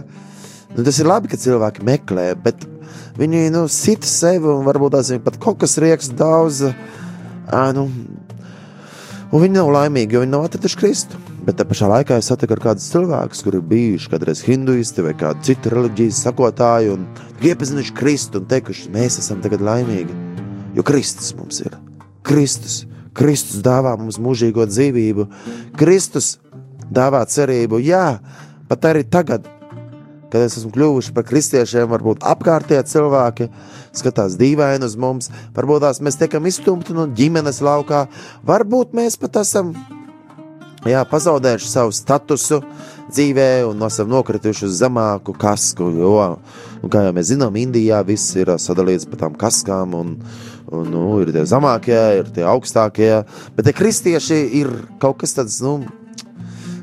Nu, 0.74 0.84
tas 0.84 0.98
ir 1.00 1.08
labi, 1.08 1.30
ka 1.32 1.40
cilvēki 1.40 1.84
meklē, 1.88 2.30
bet 2.44 2.66
viņi 3.18 3.48
nu, 3.54 3.64
sit 3.72 4.04
sevi 4.04 4.50
un 4.52 4.66
varbūt 4.66 4.98
tās 4.98 5.12
viņi 5.14 5.24
pat 5.24 5.38
kaut 5.40 5.62
kas 5.62 5.78
rieks 5.80 6.12
daudz. 6.16 6.66
Ā, 7.48 7.70
nu, 7.72 7.86
Un 9.28 9.42
viņi 9.42 9.58
nav 9.58 9.68
laimīgi, 9.68 10.16
jo 10.16 10.22
viņi 10.22 10.32
nav 10.32 10.46
atraduši 10.46 10.78
Kristu. 10.80 11.18
Bet 11.44 11.58
tā 11.60 11.64
pašā 11.68 11.88
laikā 11.90 12.16
es 12.16 12.30
satiku 12.30 12.54
ar 12.56 12.62
kādus 12.62 12.86
cilvēkus, 12.88 13.42
kuri 13.44 13.60
bijuši 13.70 14.08
kādreiz 14.14 14.40
hinduisti 14.46 15.04
vai 15.04 15.12
kādu 15.20 15.44
citu 15.44 15.72
reliģijas 15.74 16.22
sakotāju, 16.24 16.94
un 16.96 17.04
iepazinuši 17.44 17.92
Kristu 17.98 18.40
un 18.40 18.46
teikuši, 18.48 18.88
mēs 18.94 19.18
esam 19.20 19.42
tagad 19.44 19.60
laimīgi. 19.64 20.16
Jo 20.76 20.84
Kristus 20.86 21.34
mums 21.36 21.60
ir. 21.60 21.76
Kristus, 22.24 22.86
Kristus 23.16 23.60
dāvā 23.64 23.92
mums 24.00 24.16
mūžīgo 24.16 24.64
dzīvību, 24.68 25.28
Kristus 25.76 26.38
dāvā 26.88 27.20
cerību. 27.28 27.82
Jā, 27.84 28.20
pat 28.68 28.88
arī 28.88 29.04
tagad, 29.04 29.44
kad 30.32 30.44
es 30.44 30.58
esmu 30.60 30.72
kļuvuši 30.74 31.14
par 31.16 31.26
kristiešiem, 31.28 31.88
varbūt 31.92 32.26
apkārtējie 32.28 32.82
cilvēki 32.92 33.50
skatās 33.96 34.36
dīvaini 34.40 34.88
uz 34.88 34.96
mums, 35.00 35.30
varbūt 35.56 35.86
tās 35.86 36.02
mēs 36.04 36.20
tiekam 36.20 36.48
izstumti 36.48 36.96
no 36.96 37.08
ģimenes 37.08 37.62
laukā, 37.64 38.06
varbūt 38.48 38.94
mēs 38.96 39.18
pat 39.20 39.40
esam 39.42 39.72
jā, 40.86 41.02
pazaudējuši 41.08 41.70
savu 41.70 41.94
statusu 41.94 42.60
dzīvē 43.08 43.48
un 43.68 43.82
esam 43.86 44.10
nokrituši 44.12 44.66
uz 44.68 44.76
zemāku 44.82 45.34
kasku. 45.38 45.88
Jo, 45.96 46.14
kā 46.92 47.06
jau 47.06 47.14
mēs 47.16 47.32
zinām, 47.32 47.56
Indijā 47.58 48.02
viss 48.06 48.36
ir 48.38 48.52
sadalīts 48.60 49.08
pa 49.08 49.20
tām 49.24 49.36
kaskām. 49.38 49.96
Un, 49.98 50.14
un, 50.68 50.90
nu, 50.92 51.04
ir 51.22 51.32
tie 51.34 51.46
zemākie, 51.48 51.98
ir 52.20 52.28
tie 52.34 52.44
augstākie, 52.48 53.12
bet 53.56 53.68
tie 53.68 53.76
kristieši 53.76 54.42
ir 54.60 54.74
kaut 55.02 55.22
kas 55.22 55.36
tāds. 55.38 55.60
Nu, 55.64 55.80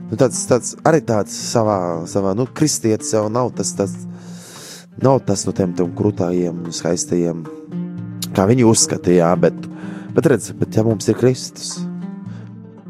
Nu, 0.05 0.17
tāds, 0.19 0.43
tāds 0.45 0.75
arī 0.85 0.99
tāds 1.05 1.33
savā, 1.33 1.77
savā 2.09 2.35
nu, 2.37 2.45
kristietis 2.45 3.13
jau 3.15 3.25
nav 3.33 3.49
tas, 3.57 3.71
tas, 3.77 3.93
nav 5.01 5.23
tas 5.25 5.45
no 5.47 5.53
tiem, 5.55 5.73
tiem 5.77 5.95
krūtājiem, 5.97 6.67
skaistajiem, 6.77 7.41
kā 8.35 8.45
viņi 8.51 8.67
uzskatīja. 8.69 9.31
Bet, 9.41 9.57
bet 10.13 10.29
redziet, 10.29 10.59
bet 10.61 10.77
ja 10.77 10.85
mums 10.85 11.09
ir 11.09 11.17
Kristus, 11.17 11.79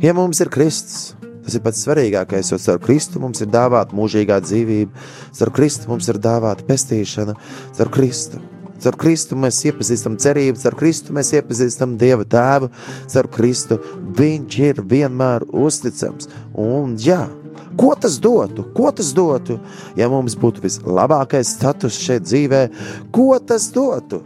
ja 0.03 0.15
mums 0.17 0.43
ir 0.43 0.51
Kristus, 0.51 1.13
tas 1.45 1.55
ir 1.55 1.63
pats 1.63 1.85
svarīgākais, 1.85 2.51
jo 2.51 2.59
caur 2.59 2.83
Kristu 2.83 3.21
mums 3.23 3.43
ir 3.45 3.51
dāvāta 3.53 3.95
mūžīgā 3.95 4.41
dzīvība, 4.43 5.07
caur 5.39 5.53
Kristu 5.55 5.93
mums 5.93 6.11
ir 6.11 6.19
dāvāta 6.19 6.67
pestīšana, 6.67 7.37
caur 7.77 7.93
Kristu. 7.95 8.43
Caur 8.83 8.97
Kristu 8.99 9.37
mēs 9.39 9.61
iepazīstam 9.69 10.17
cerību, 10.21 10.59
caur 10.61 10.75
Kristu 10.79 11.15
mēs 11.15 11.31
iepazīstam 11.37 11.95
Dieva 12.01 12.25
tēvu, 12.27 12.69
caur 13.13 13.29
Kristu 13.31 13.79
viņš 14.19 14.59
ir 14.69 14.83
vienmēr 14.91 15.47
uzticams. 15.49 16.29
Un 16.59 16.97
jā, 17.01 17.23
ko 17.79 17.93
tas 17.99 18.19
dotu? 18.21 18.67
Ko 18.75 18.91
tas 18.95 19.13
dotu, 19.15 19.57
ja 19.99 20.09
mums 20.11 20.37
būtu 20.39 20.63
vislabākais 20.65 21.55
status 21.57 21.99
šeit 22.03 22.27
dzīvē? 22.27 22.65
Ko 23.15 23.33
tas 23.39 23.69
dotu? 23.75 24.23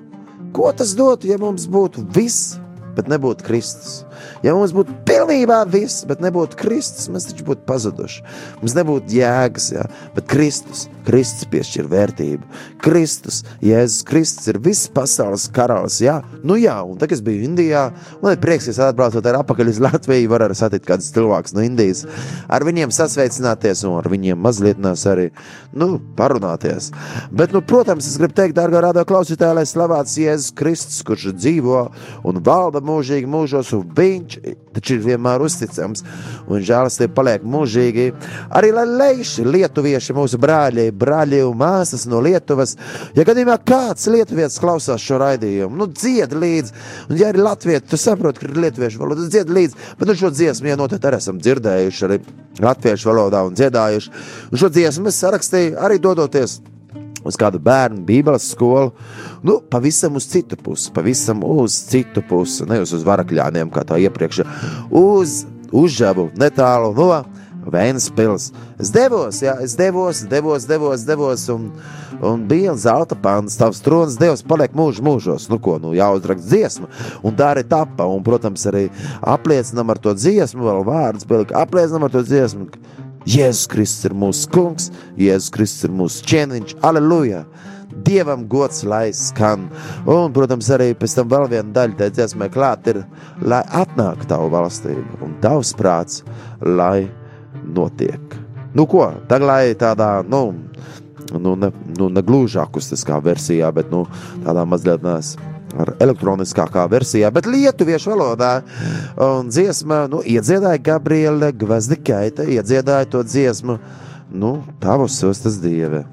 Ko 0.56 0.72
tas 0.74 0.96
dotu, 0.98 1.30
ja 1.30 1.38
mums 1.42 1.70
būtu 1.70 2.08
viss, 2.16 2.58
bet 2.98 3.10
nebūtu 3.12 3.46
Kristus? 3.46 4.04
Ja 4.46 4.56
mums 4.58 4.74
būtu 4.76 4.96
pilnībā 5.08 5.62
viss, 5.70 6.06
bet 6.10 6.24
nebūtu 6.24 6.60
Kristus, 6.60 7.10
mēs 7.12 7.30
taču 7.30 7.48
būtu 7.48 7.66
pazuduši. 7.70 8.24
Mums 8.62 8.76
nebūtu 8.78 9.20
jēgas, 9.20 9.72
jā, 9.76 9.86
bet 10.16 10.30
Kristus, 10.32 10.88
Kristus 11.08 11.48
piešķir 11.50 11.90
vērtību. 11.90 12.46
Kristus, 12.84 13.42
Jēzus 13.66 14.06
Kristus 14.08 14.50
ir 14.52 14.60
viss 14.64 14.90
pasaules 14.94 15.48
karalis. 15.54 16.00
Jā, 16.04 16.20
nu 16.46 16.58
jā, 16.60 16.76
un 16.86 17.00
tagad 17.02 17.18
es 17.18 17.24
biju 17.26 17.48
Indijā. 17.48 17.90
Man 18.24 18.36
ir 18.36 18.42
prieks, 18.44 18.70
ka 18.70 18.90
atbraucot 18.92 19.26
ar 19.26 19.40
apakaļ 19.42 19.72
uz 19.74 19.82
Latviju, 19.84 20.30
varu 20.32 20.48
arī 20.48 20.58
satikt 20.60 20.88
kādus 20.88 21.12
cilvēkus 21.16 21.56
no 21.58 21.66
Indijas, 21.66 22.06
ar 22.48 22.66
viņiem 22.68 22.94
sasveicināties 22.94 23.84
un 23.88 23.98
ar 24.00 24.10
viņiem 24.12 24.40
mazliet 24.40 24.80
arī 24.80 25.30
nu, 25.74 25.98
parunāties. 26.18 26.92
Bet, 27.32 27.54
nu, 27.54 27.62
protams, 27.66 28.08
es 28.08 28.18
gribu 28.20 28.36
teikt, 28.38 28.58
dārgā 28.58 28.82
radio 28.84 29.06
klausītāja, 29.08 29.58
lai 29.58 29.66
slavēts 29.70 30.18
Jēzus 30.20 30.54
Kristus, 30.58 31.02
kurš 31.06 31.34
dzīvo 31.38 31.84
un 32.28 32.42
valda 32.46 32.82
mūžīgi 32.86 33.30
mūžos, 33.30 33.74
un 33.78 33.88
viņš 34.10 34.38
taču 34.76 34.96
ir 34.96 35.04
vienmēr 35.06 35.44
uzticams, 35.44 36.04
un 36.50 36.64
žēlastība 36.66 37.16
paliek 37.18 37.46
mūžīgi. 37.48 38.08
Arī 38.56 38.72
lai 38.76 38.86
leiši 38.90 39.46
lietuvieši, 39.48 40.16
mūsu 40.18 40.40
brāļi, 40.42 40.90
brāļi 40.96 41.42
un 41.48 41.58
māsas 41.60 42.06
no 42.10 42.22
Lietuvas, 42.24 42.76
ja 43.18 43.26
gadījumā 43.28 43.60
kāds 43.68 44.08
lietuvietis 44.12 44.60
klausās 44.62 45.04
šo 45.04 45.20
raidījumu, 45.24 45.80
nu 45.80 45.90
dzied 45.92 46.36
līdzi, 46.36 46.76
un 47.10 47.20
ja 47.20 47.32
arī 47.34 47.44
latvieši, 47.46 47.86
tu 47.90 48.00
saproti, 48.00 48.44
ka 48.44 48.50
ir 48.50 48.60
lietuviešu 48.66 49.02
valoda, 49.02 49.28
dzied 49.30 49.54
līdzi, 49.56 49.94
bet 50.00 50.10
nu 50.10 50.18
šo 50.20 50.34
dziesmu, 50.34 50.72
ja 50.72 50.80
noteikti 50.80 51.10
arī 51.10 51.22
esam 51.22 51.40
dzirdējuši 51.44 52.10
arī 52.10 52.20
latviešu 52.64 53.12
valodā 53.12 53.46
un 53.48 53.56
dziedājuši, 53.58 54.14
un 54.52 54.62
šo 54.62 54.74
dziesmu 54.74 55.12
es 55.12 55.24
sarakstīju 55.24 55.80
arī 55.80 56.00
dodoties 56.04 56.60
uz 57.26 57.38
kādu 57.40 57.60
bērnu 57.64 58.04
Bībeles 58.08 58.50
skolu, 58.54 58.94
nu, 59.44 59.60
pavisam 59.72 60.18
uz 60.20 60.28
citu 60.30 60.58
pusi, 60.60 60.92
pavisam 60.96 61.44
uz 61.46 61.76
citu 61.90 62.24
pusi, 62.30 62.68
nevis 62.70 62.94
uz 62.96 63.06
varakļāniem, 63.08 63.72
kā 63.74 63.86
tā 63.88 64.00
iepriekš, 64.06 64.44
uz 64.90 65.44
uzžabu 65.76 66.30
netālu 66.40 66.94
no 66.98 67.12
Vēnspils. 67.70 68.50
Es 68.82 68.90
devos, 68.90 69.42
jā, 69.44 69.54
es 69.62 69.76
devos, 69.78 70.24
devos, 70.32 70.64
devos, 70.66 71.04
devos, 71.06 71.44
un, 71.54 71.68
un 72.26 72.46
bija 72.50 72.74
zelta 72.80 73.18
pāns, 73.20 73.58
tavs 73.60 73.84
tronis, 73.86 74.18
Dievs 74.18 74.42
paliek 74.48 74.74
mūžu 74.78 75.04
mūžos, 75.06 75.50
nu 75.52 75.60
ko, 75.62 75.76
nu 75.82 75.92
jāuzrakst 75.98 76.48
dziesma, 76.50 76.90
un 77.22 77.36
tā 77.38 77.52
arī 77.54 77.66
tapa, 77.70 78.08
un, 78.10 78.24
protams, 78.26 78.64
arī 78.72 78.88
apliecinam 79.20 79.92
ar 79.92 80.02
to 80.02 80.16
dziesmu, 80.18 80.66
vēl 80.66 80.82
vārdus 80.88 81.28
pielika, 81.30 81.60
apliecinam 81.62 82.08
ar 82.08 82.16
to 82.16 82.24
dziesmu, 82.26 82.70
Jēzus 83.28 83.68
Kristus 83.72 84.08
ir 84.08 84.16
mūsu 84.16 84.48
kungs, 84.54 84.90
Jēzus 85.20 85.52
Kristus 85.52 85.88
ir 85.90 85.96
mūsu 85.96 86.24
ķēniņš, 86.30 86.78
aleluja! 86.86 87.44
Dievam 88.06 88.46
gods, 88.48 88.84
lai 88.88 89.10
skan. 89.18 89.66
Un, 90.08 90.30
protams, 90.32 90.70
arī 90.72 90.94
pēc 90.96 91.18
tam 91.18 91.32
vēl 91.32 91.48
viena 91.52 91.74
daļa 91.76 91.98
tajā 92.00 92.14
dziesmē 92.16 92.48
klāt 92.54 92.88
ir, 92.88 93.02
lai 93.42 93.60
atnāk 93.76 94.24
tavu 94.30 94.52
valstību 94.54 95.20
un 95.26 95.34
tavs 95.44 95.74
prāts, 95.76 96.22
lai 96.64 97.10
notiek. 97.66 98.38
Nu 98.78 98.86
ko, 98.88 99.10
tagad 99.28 99.50
lai 99.50 99.76
tādā, 99.76 100.12
nu, 100.24 100.44
nu, 101.34 101.58
ne, 101.60 101.74
nu, 101.98 102.12
ne 102.14 102.24
gluži 102.24 102.62
akustiskā 102.62 103.20
versijā, 103.26 103.74
bet 103.76 103.92
nu, 103.92 104.06
tādā 104.46 104.64
mazliet 104.70 105.04
nes 105.04 105.34
ar 105.78 105.94
elektroniskākā 106.02 106.86
versijā, 106.92 107.32
bet 107.34 107.50
lietuviešu 107.50 108.14
valodā. 108.14 108.54
Un 109.22 109.50
dziesma, 109.52 110.06
nu, 110.12 110.22
iedziedāja 110.26 110.82
Gabriela 110.92 111.52
Gvazdikaita, 111.52 112.48
iedziedāja 112.50 113.10
to 113.10 113.24
dziesmu, 113.26 113.80
nu, 114.32 114.54
tavus 114.82 115.20
sostas 115.20 115.60
dieve. 115.62 116.06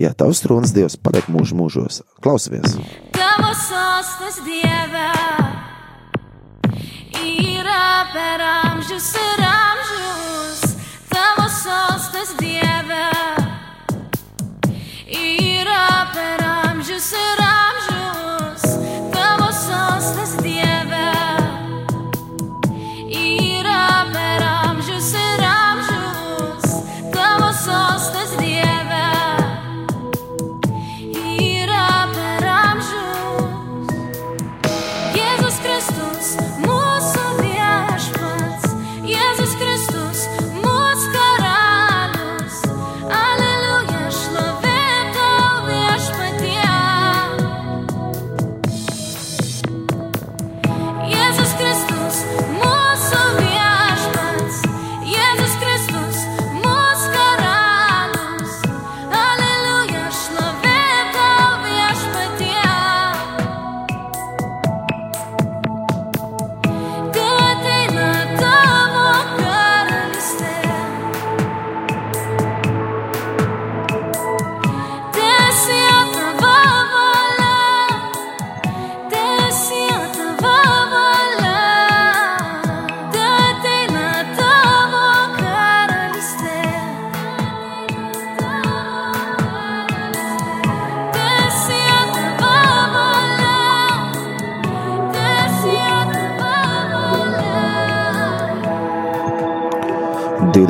Jā, 0.00 0.14
tavs 0.16 0.40
tronis 0.40 0.72
Dievs 0.72 0.96
paliek 0.96 1.26
mūžu 1.28 1.58
mūžos. 1.58 2.00
Klausamies! 2.24 2.78
Tavas 3.12 3.66
sostas 3.68 4.40
dievā 4.46 5.10
ir 7.20 7.68
per 8.16 8.46
amžius 8.48 9.12
ir 9.20 9.44
amžius. 9.44 9.59
Ir 16.20 16.38
per 16.38 16.46
amžius 16.46 17.12
ir 17.12 17.59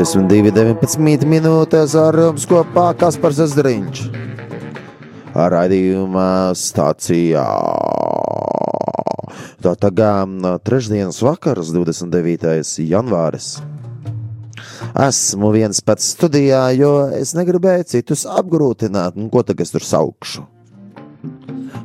22, 0.00 0.48
19 0.56 1.26
minūtes 1.28 1.92
ar 2.00 2.16
jums 2.16 2.46
kopā 2.48 2.86
Kaspars 2.96 3.36
Zariņš. 3.52 3.98
Raidījumā 5.36 6.54
stācijā. 6.56 7.42
Tā 9.60 9.74
tagad 9.82 10.46
trešdienas 10.64 11.20
vakars, 11.20 11.74
29. 11.76 12.80
janvāris. 12.88 13.50
Esmu 15.04 15.52
viens 15.58 15.84
pats 15.84 16.08
studijā, 16.14 16.62
jo 16.80 16.94
es 17.20 17.34
negribēju 17.36 17.90
citus 17.92 18.24
apgrūtināt, 18.24 19.20
un 19.20 19.28
ko 19.28 19.44
tagad 19.44 19.68
es 19.68 19.76
tur 19.76 19.84
saukšu. 19.84 20.48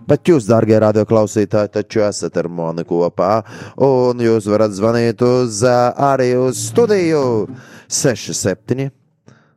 Bet 0.08 0.30
jūs, 0.30 0.48
darbie 0.48 0.78
radioklausītāji, 0.80 1.76
taču 1.82 2.08
esat 2.08 2.40
ar 2.40 2.48
mani 2.48 2.88
kopā, 2.88 3.40
un 3.82 4.24
jūs 4.24 4.48
varat 4.48 4.72
zvanīt 4.78 5.20
uz 5.26 5.66
ā, 5.68 5.90
arī 6.14 6.36
uz 6.40 6.70
studiju 6.70 7.26
67, 7.88 8.92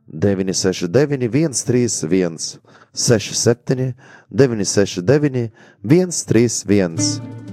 969, 0.07 1.29
131, 1.53 2.59
67, 2.93 3.93
969, 4.31 5.51
131. 5.83 7.49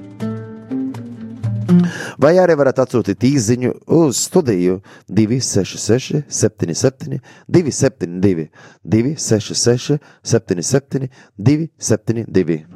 Vai 2.16 2.36
arī 2.40 2.54
varat 2.56 2.78
atsūtīt 2.80 3.26
īsiņu 3.28 3.72
uz 3.98 4.22
studiju 4.28 4.78
266, 5.10 6.22
77, 6.30 7.20
272, 7.48 8.48
266, 8.86 9.98
77, 10.22 11.10
272. 11.36 12.75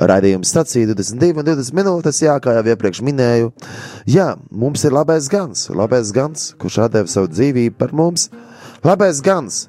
Raidījuma 0.00 0.46
stācija 0.48 0.88
22 0.88 1.42
un 1.42 1.46
20 1.46 1.76
minūtes, 1.76 2.22
jā, 2.24 2.38
kā 2.42 2.56
jau 2.56 2.64
iepriekš 2.72 3.02
minēju. 3.04 3.52
Jā, 4.08 4.32
mums 4.50 4.84
ir 4.88 4.94
labais 4.96 5.28
gans, 5.30 5.68
labais 5.74 6.12
gans, 6.16 6.52
kurš 6.60 6.80
atdeva 6.86 7.10
savu 7.10 7.28
dzīvību 7.30 7.76
par 7.78 7.92
mums. 7.96 8.30
Labais 8.82 9.20
gans, 9.22 9.66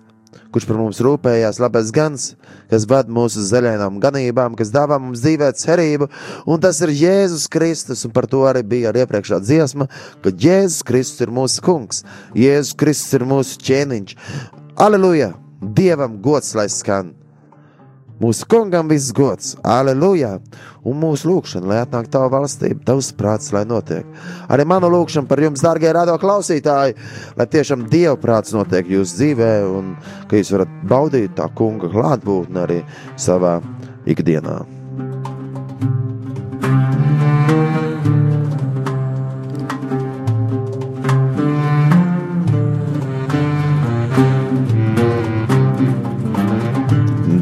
kurš 0.54 0.68
par 0.70 0.80
mums 0.80 1.02
rūpējās, 1.04 1.60
labais 1.62 1.92
gans, 1.94 2.28
kas 2.72 2.88
ved 2.90 3.12
mūsu 3.14 3.44
zaļajām 3.46 4.00
ganībām, 4.02 4.58
kas 4.58 4.72
dāvā 4.74 5.00
mums 5.02 5.22
dzīvēt 5.26 5.60
cerību, 5.62 6.10
un 6.48 6.64
tas 6.64 6.82
ir 6.86 6.94
Jēzus 6.98 7.50
Kristus, 7.52 8.06
un 8.08 8.14
par 8.16 8.30
to 8.32 8.46
arī 8.50 8.64
bija 8.76 8.94
arī 8.94 9.04
iepriekšā 9.04 9.42
dziesma, 9.44 9.90
ka 10.24 10.34
Jēzus 10.34 10.86
Kristus 10.88 11.28
ir 11.28 11.34
mūsu 11.36 11.66
kungs, 11.66 12.06
Jēzus 12.38 12.78
Kristus 12.80 13.20
ir 13.20 13.28
mūsu 13.30 13.60
ķēniņš. 13.66 14.16
Aleluja! 14.82 15.34
Dievam 15.64 16.18
gods 16.22 16.56
lai 16.58 16.68
skan! 16.72 17.14
Mūsu 18.22 18.46
kungam 18.50 18.92
viss 18.92 19.14
gods, 19.16 19.56
aleluja! 19.66 20.36
Un 20.86 21.00
mūsu 21.00 21.30
lūgšana, 21.30 21.70
lai 21.70 21.80
atnāk 21.82 22.10
tava 22.14 22.28
valstība, 22.36 22.84
tavs 22.86 23.10
prāts, 23.18 23.50
lai 23.56 23.64
notiek. 23.66 24.06
Arī 24.52 24.66
manu 24.70 24.92
lūgšanu 24.94 25.30
par 25.30 25.42
jums, 25.42 25.64
dārgie 25.64 25.94
radio 25.96 26.18
klausītāji, 26.22 26.98
lai 27.40 27.48
tiešām 27.56 27.88
dieva 27.92 28.18
prāts 28.20 28.54
notiek 28.56 28.92
jūsu 28.92 29.18
dzīvē, 29.18 29.52
un 29.80 29.96
ka 30.30 30.40
jūs 30.40 30.54
varat 30.54 30.78
baudīt 30.92 31.38
tā 31.40 31.50
kunga 31.58 31.90
klātbūtni 31.94 32.64
arī 32.68 32.84
savā 33.18 33.60
ikdienā. 34.06 34.62
thank 36.64 37.08
you 37.08 37.13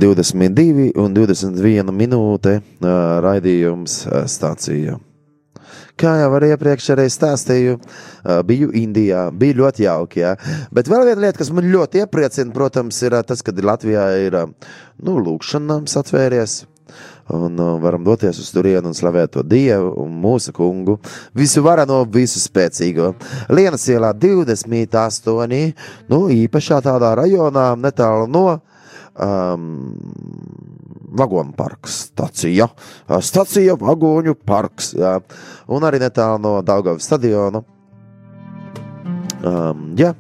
22 0.02 0.92
un 0.98 1.14
21 1.14 1.94
minūte 1.94 2.58
raidījums 2.82 4.00
stācija. 4.34 4.98
Kā 6.02 6.16
jau 6.18 6.32
ar 6.34 6.46
iepriekš 6.48 6.88
arī 6.96 7.06
stāstīju, 7.12 7.76
biju 8.48 8.72
Indijā, 8.80 9.28
bija 9.30 9.60
ļoti 9.60 9.86
jauki. 9.86 10.24
Ja? 10.24 10.32
Bet 10.74 10.90
vēl 10.90 11.06
viena 11.12 11.28
lieta, 11.28 11.38
kas 11.38 11.52
man 11.54 11.68
ļoti 11.70 12.02
iepriecina, 12.02 12.50
protams, 12.56 12.98
ir 13.06 13.14
tas, 13.28 13.44
ka 13.46 13.54
Latvijā 13.54 14.08
ir 14.24 14.40
nu, 14.42 15.20
lūkšanas 15.22 16.00
atvērties. 16.02 16.58
Un 17.32 17.62
varam 17.84 18.02
doties 18.04 18.42
uz 18.42 18.50
turieni 18.52 18.90
un 18.90 18.98
slavēt 18.98 19.36
to 19.36 19.46
Dievu 19.46 19.94
un 20.02 20.18
mūsu 20.24 20.52
kungu. 20.56 20.98
Visu 21.38 21.62
varano, 21.64 22.02
visu 22.10 22.42
spēcīgo. 22.42 23.14
Lienas 23.54 23.86
ielā 23.94 24.16
28, 24.18 25.62
nu 26.10 26.26
īpašā 26.34 26.82
tādā 26.90 27.14
rajonā, 27.22 27.70
netālu 27.78 28.28
no 28.32 28.48
um, 29.22 29.96
vagonu 31.12 31.54
parks, 31.58 31.98
stacija, 32.12 32.68
stacija 33.22 33.76
vagoņu 33.80 34.36
parks, 34.48 34.94
jā, 34.98 35.18
un 35.72 35.86
arī 35.88 36.00
netālu 36.02 36.40
no 36.42 36.56
Daugavas 36.66 37.08
stadiona. 37.08 37.64
Um, 39.42 39.88
jā, 39.98 40.14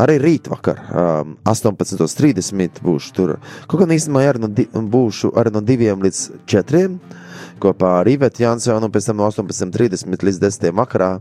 arī 0.00 0.16
rītvakar, 0.22 0.84
um, 0.94 1.34
18.30 1.50 2.80
būšu 2.84 3.14
tur. 3.16 3.36
Kaut 3.66 3.82
gan 3.82 3.94
īstenībā 3.96 4.28
arī 4.30 4.44
no 4.44 4.48
di- 4.48 4.68
būšu 4.70 5.32
arī 5.34 5.52
no 5.52 5.60
2 5.66 5.96
līdz 6.06 6.20
4 6.46 6.84
kopā 7.60 8.00
ar 8.00 8.08
Ivetu 8.08 8.44
Jansonu, 8.44 8.86
un 8.86 8.92
pēc 8.94 9.10
tam 9.10 9.20
no 9.20 9.28
18.30 9.28 10.24
līdz 10.24 10.40
10. 10.40 10.70
vakarā. 10.72 11.18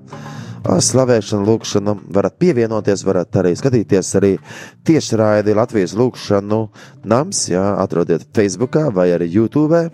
Ā, 0.60 0.76
Slavēšana, 0.84 1.46
lūkšana, 1.48 1.96
varat 2.16 2.36
pievienoties, 2.42 3.06
varat 3.08 3.36
arī 3.40 3.54
skatīties 3.56 4.10
arī 4.20 4.34
tiešraidi 4.88 5.56
Latvijas 5.56 5.96
lūkšanu 5.96 6.62
nams, 7.08 7.46
jā, 7.48 7.64
atrodiet 7.80 8.28
Facebookā 8.36 8.90
vai 8.92 9.10
arī 9.16 9.30
YouTube. 9.32 9.86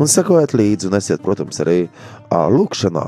Un 0.00 0.08
sekojiet 0.10 0.56
līdzi 0.58 0.88
un 0.88 0.98
esiet, 0.98 1.22
protams, 1.22 1.60
arī 1.62 1.84
ā, 2.32 2.48
lūkšanā. 2.50 3.04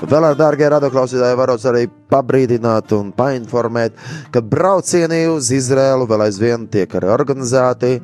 Vēl 0.00 0.24
ar 0.24 0.36
dārgie 0.38 0.68
radioklausītāji 0.72 1.36
varos 1.36 1.64
arī 1.68 1.82
pabrīdināt 2.08 2.94
un 2.96 3.10
painformēt, 3.12 3.98
ka 4.32 4.40
braucieni 4.40 5.26
uz 5.28 5.50
Izrēlu 5.52 6.06
vēl 6.08 6.24
aizvien 6.24 6.64
tiek 6.72 6.94
arī 6.96 7.10
organizēti. 7.12 7.98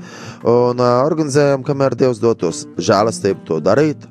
Un 0.44 0.82
uh, 0.82 0.90
organizējam, 1.06 1.64
kamēr 1.64 1.96
Dievs 1.96 2.20
dotos 2.20 2.66
žēlastību 2.76 3.46
to 3.48 3.62
darīt. 3.64 4.04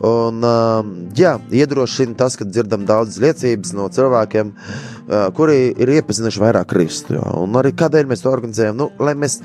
Un, 0.00 0.40
uh, 0.40 0.80
jā, 1.12 1.34
iedrošina 1.52 2.16
tas, 2.16 2.38
ka 2.40 2.46
dzirdam 2.48 2.86
daudzas 2.88 3.20
liecības 3.20 3.74
no 3.76 3.88
cilvēkiem, 3.92 4.52
uh, 4.56 5.26
kuri 5.36 5.74
ir 5.76 5.92
iepazinuši 5.98 6.40
vairāk 6.40 6.70
Kristu. 6.72 7.18
Jā. 7.18 7.26
Un 7.36 7.58
arī 7.60 7.74
kādēļ 7.76 8.08
mēs 8.08 8.24
to 8.24 8.32
organizējam? 8.32 8.78
Nu, 8.80 8.88
lai 8.96 9.12
mēs 9.20 9.42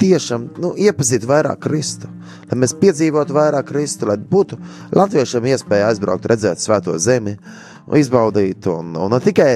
tiešām 0.00 0.48
nu, 0.64 0.72
iepazītu 0.80 1.28
vairāk 1.28 1.60
Kristu, 1.66 2.08
lai 2.48 2.60
mēs 2.62 2.72
piedzīvotu 2.80 3.36
vairāk 3.36 3.68
Kristu, 3.68 4.08
lai 4.08 4.16
būtu 4.16 4.56
latviešiem 4.96 5.50
iespēja 5.52 5.90
aizbraukt, 5.92 6.30
redzēt 6.32 6.64
svēto 6.64 6.96
zemi, 6.96 7.36
un 7.36 7.67
izbaudīt, 7.96 8.66
un, 8.68 8.96
un 8.98 9.14
ne 9.14 9.20
tikai 9.22 9.52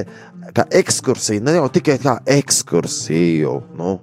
kā 0.53 0.65
ekskursiju, 0.79 1.43
ne 1.45 1.55
jau 1.57 1.67
tikai 1.71 1.97
kā 2.01 2.17
ekskursiju, 2.35 3.53
nu, 3.79 3.93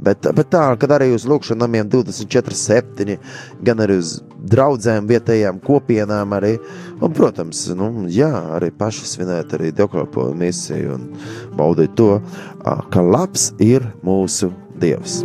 bet, 0.00 0.26
bet 0.36 0.50
tā, 0.52 0.64
kad 0.80 0.94
arī 0.96 1.10
uz 1.14 1.26
lūkšanu 1.28 1.62
namiem 1.62 1.90
24-7, 1.92 3.14
gan 3.64 3.84
arī 3.84 3.98
uz 4.02 4.16
draugiem, 4.44 5.06
vietējām 5.08 5.60
kopienām, 5.64 6.34
arī, 6.36 6.56
un, 6.98 7.14
protams, 7.16 7.66
nu, 7.78 8.08
jā, 8.12 8.32
arī 8.58 8.72
paši 8.74 9.08
svinēt 9.14 9.54
arī 9.56 9.72
dievkalpojumu 9.76 10.40
misiju 10.44 10.98
un 10.98 11.06
baudīt 11.58 11.96
to, 11.98 12.18
ka 12.64 13.04
labs 13.04 13.52
ir 13.62 13.86
mūsu 14.04 14.52
Dievs 14.74 15.20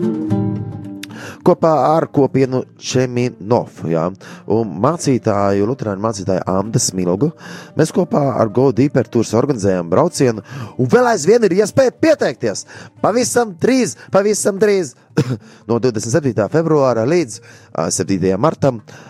kopā 1.45 1.71
ar 1.89 2.07
kopienu 2.13 2.63
Čeminov 2.79 3.81
ja, 3.89 4.07
un 4.55 4.73
mācītāju, 4.83 5.67
Lutāņu 5.69 6.03
mācītāju 6.05 6.45
Andu 6.49 6.81
Smilgu. 6.83 7.31
Mēs 7.79 7.93
kopā 7.95 8.23
ar 8.39 8.51
Godu 8.53 8.85
Īpertūras 8.85 9.35
organizējam 9.39 9.91
braucienu, 9.91 10.45
un 10.77 10.89
vēl 10.91 11.11
aizvien 11.13 11.45
ir 11.47 11.57
iespēja 11.59 11.95
pieteikties. 11.95 12.65
Pavisam 13.03 13.53
drīz, 13.61 13.97
pavisam 14.13 14.59
drīz, 14.61 14.95
no 15.69 15.79
27. 15.83 16.49
februāra 16.53 17.05
līdz 17.09 17.39
ā, 17.39 17.89
7. 17.93 18.35
martam. 18.39 18.83
ā, 18.83 19.08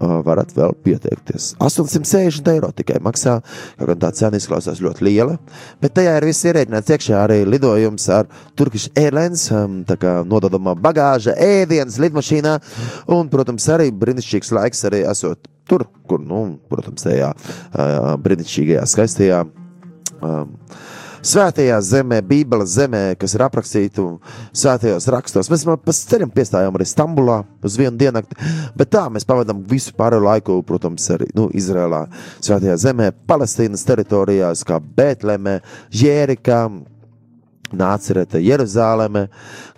Varat 0.00 0.50
vēl 0.56 0.74
pieteikties. 0.84 1.54
860 1.62 2.50
eiro 2.52 2.68
tikai 2.76 2.98
maksā. 3.04 3.38
Kaut 3.78 3.90
gan 3.92 4.00
tā 4.02 4.10
cena 4.16 4.36
izklausās 4.40 4.82
ļoti 4.84 5.06
liela, 5.06 5.38
bet 5.80 5.94
tajā 5.96 6.16
ir 6.18 6.26
viss 6.28 6.44
ierēķināts 6.48 6.92
iekšā 6.92 7.22
arī 7.22 7.38
lidojums 7.48 8.08
ar 8.12 8.28
Turkish 8.58 8.92
Airlines, 8.98 9.46
tā 9.88 9.96
kā 10.00 10.18
nododamā 10.28 10.76
bagāža, 10.76 11.36
ēdienas 11.40 11.96
lidmašīnā, 12.02 12.56
un, 13.16 13.30
protams, 13.32 13.68
arī 13.72 13.88
brīnišķīgs 13.96 14.52
laiks 14.58 14.84
arī 14.90 15.04
esot 15.08 15.48
tur, 15.68 15.86
kur, 16.08 16.20
nu, 16.22 16.42
protams, 16.70 17.06
tajā 17.06 17.32
brīnišķīgajā, 18.22 18.84
skaistajā. 18.92 19.40
Um, 20.20 20.52
Svētajā 21.26 21.80
zemē, 21.82 22.20
Bībeles 22.22 22.76
zemē, 22.76 23.00
kas 23.18 23.34
ir 23.34 23.42
aprakstīta 23.46 24.04
svētajos 24.54 25.08
rakstos. 25.10 25.50
Mēs 25.50 25.64
pa 25.66 25.94
ceļam 25.96 26.30
piestājām 26.34 26.78
arī 26.78 26.86
Stambulā 26.86 27.40
uz 27.66 27.78
vienu 27.80 27.98
dienu, 27.98 28.22
bet 28.78 28.92
tā 28.94 29.06
mēs 29.10 29.26
pavadām 29.26 29.64
visu 29.66 29.94
pārējo 29.98 30.22
laiku, 30.22 30.60
protams, 30.66 31.08
arī 31.16 31.26
nu, 31.34 31.48
Izrēlā, 31.56 32.04
Svētajā 32.46 32.76
zemē, 32.84 33.10
Palestīnas 33.26 33.82
teritorijās, 33.88 34.62
kā 34.66 34.78
Bēltleme, 34.78 35.58
Jērikā. 35.90 36.60
Nācerete, 37.76 38.40
Jeruzaleme, 38.44 39.26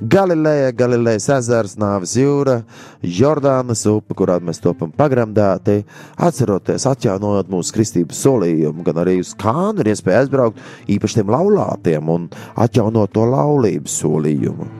Galileja, 0.00 0.72
Galilejas 0.76 1.28
ezers, 1.38 1.76
Nāves 1.80 2.14
jūra, 2.18 2.60
Jordānas 3.02 3.84
upe, 3.90 4.16
kurā 4.18 4.38
mēs 4.42 4.62
topam 4.64 4.92
pagremdēti, 4.94 5.82
atceroties, 6.28 6.86
atjaunojot 6.88 7.50
mūsu 7.52 7.74
kristības 7.76 8.22
solījumu, 8.24 8.86
gan 8.86 9.02
arī 9.04 9.18
uz 9.22 9.34
kānu 9.38 9.84
ir 9.84 9.92
iespēja 9.94 10.24
aizbraukt 10.24 10.62
īpaši 10.90 11.20
tiem 11.20 11.34
laulātiem 11.34 12.14
un 12.14 12.30
atjaunot 12.56 13.12
to 13.14 13.26
laulības 13.28 14.00
solījumu. 14.02 14.70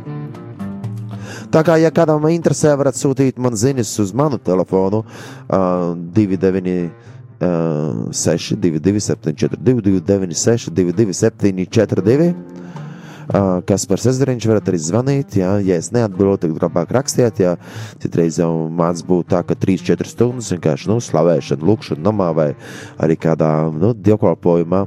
Tā 1.53 1.63
kā, 1.65 1.79
ja 1.81 1.89
kādam 1.95 2.27
interesē, 2.29 2.75
varat 2.77 2.97
sūtīt 2.99 3.39
man 3.41 3.57
ziņas 3.57 3.93
uz 4.03 4.11
manu 4.17 4.41
telefonu 4.41 5.05
uh, 5.05 5.95
29. 6.17 7.07
Uh, 7.39 8.09
6, 8.11 8.57
2, 8.59 8.81
2, 8.83 8.99
7, 8.99 9.33
4, 9.39 9.59
2, 9.63 9.83
2, 9.87 10.01
9, 10.03 10.35
6, 10.35 10.73
2, 10.75 10.93
2, 10.99 11.15
7, 11.15 11.67
4, 11.71 12.03
2. 12.03 12.33
Kas 13.69 13.85
par 13.85 14.01
sezeriņš 14.01 14.47
varat 14.49 14.69
arī 14.71 14.79
zvanīt, 14.81 15.35
jā, 15.37 15.51
ja 15.61 15.77
es 15.77 15.91
neatbildu, 15.93 16.39
tad 16.47 16.63
labāk 16.65 16.95
rakstiet, 16.97 17.43
jā, 17.43 17.57
citreiz 18.01 18.39
jau 18.41 18.51
māc 18.73 19.03
būt 19.05 19.35
tā, 19.35 19.43
ka 19.45 19.53
3-4 19.53 20.09
stundas 20.09 20.49
vienkārši, 20.55 20.89
nu, 20.89 20.97
slavēšana, 21.05 21.69
lūkšana 21.69 22.07
namā 22.09 22.31
vai 22.39 22.49
arī 22.97 23.19
kādā, 23.21 23.51
nu, 23.75 23.93
dievkalpojumā. 23.93 24.87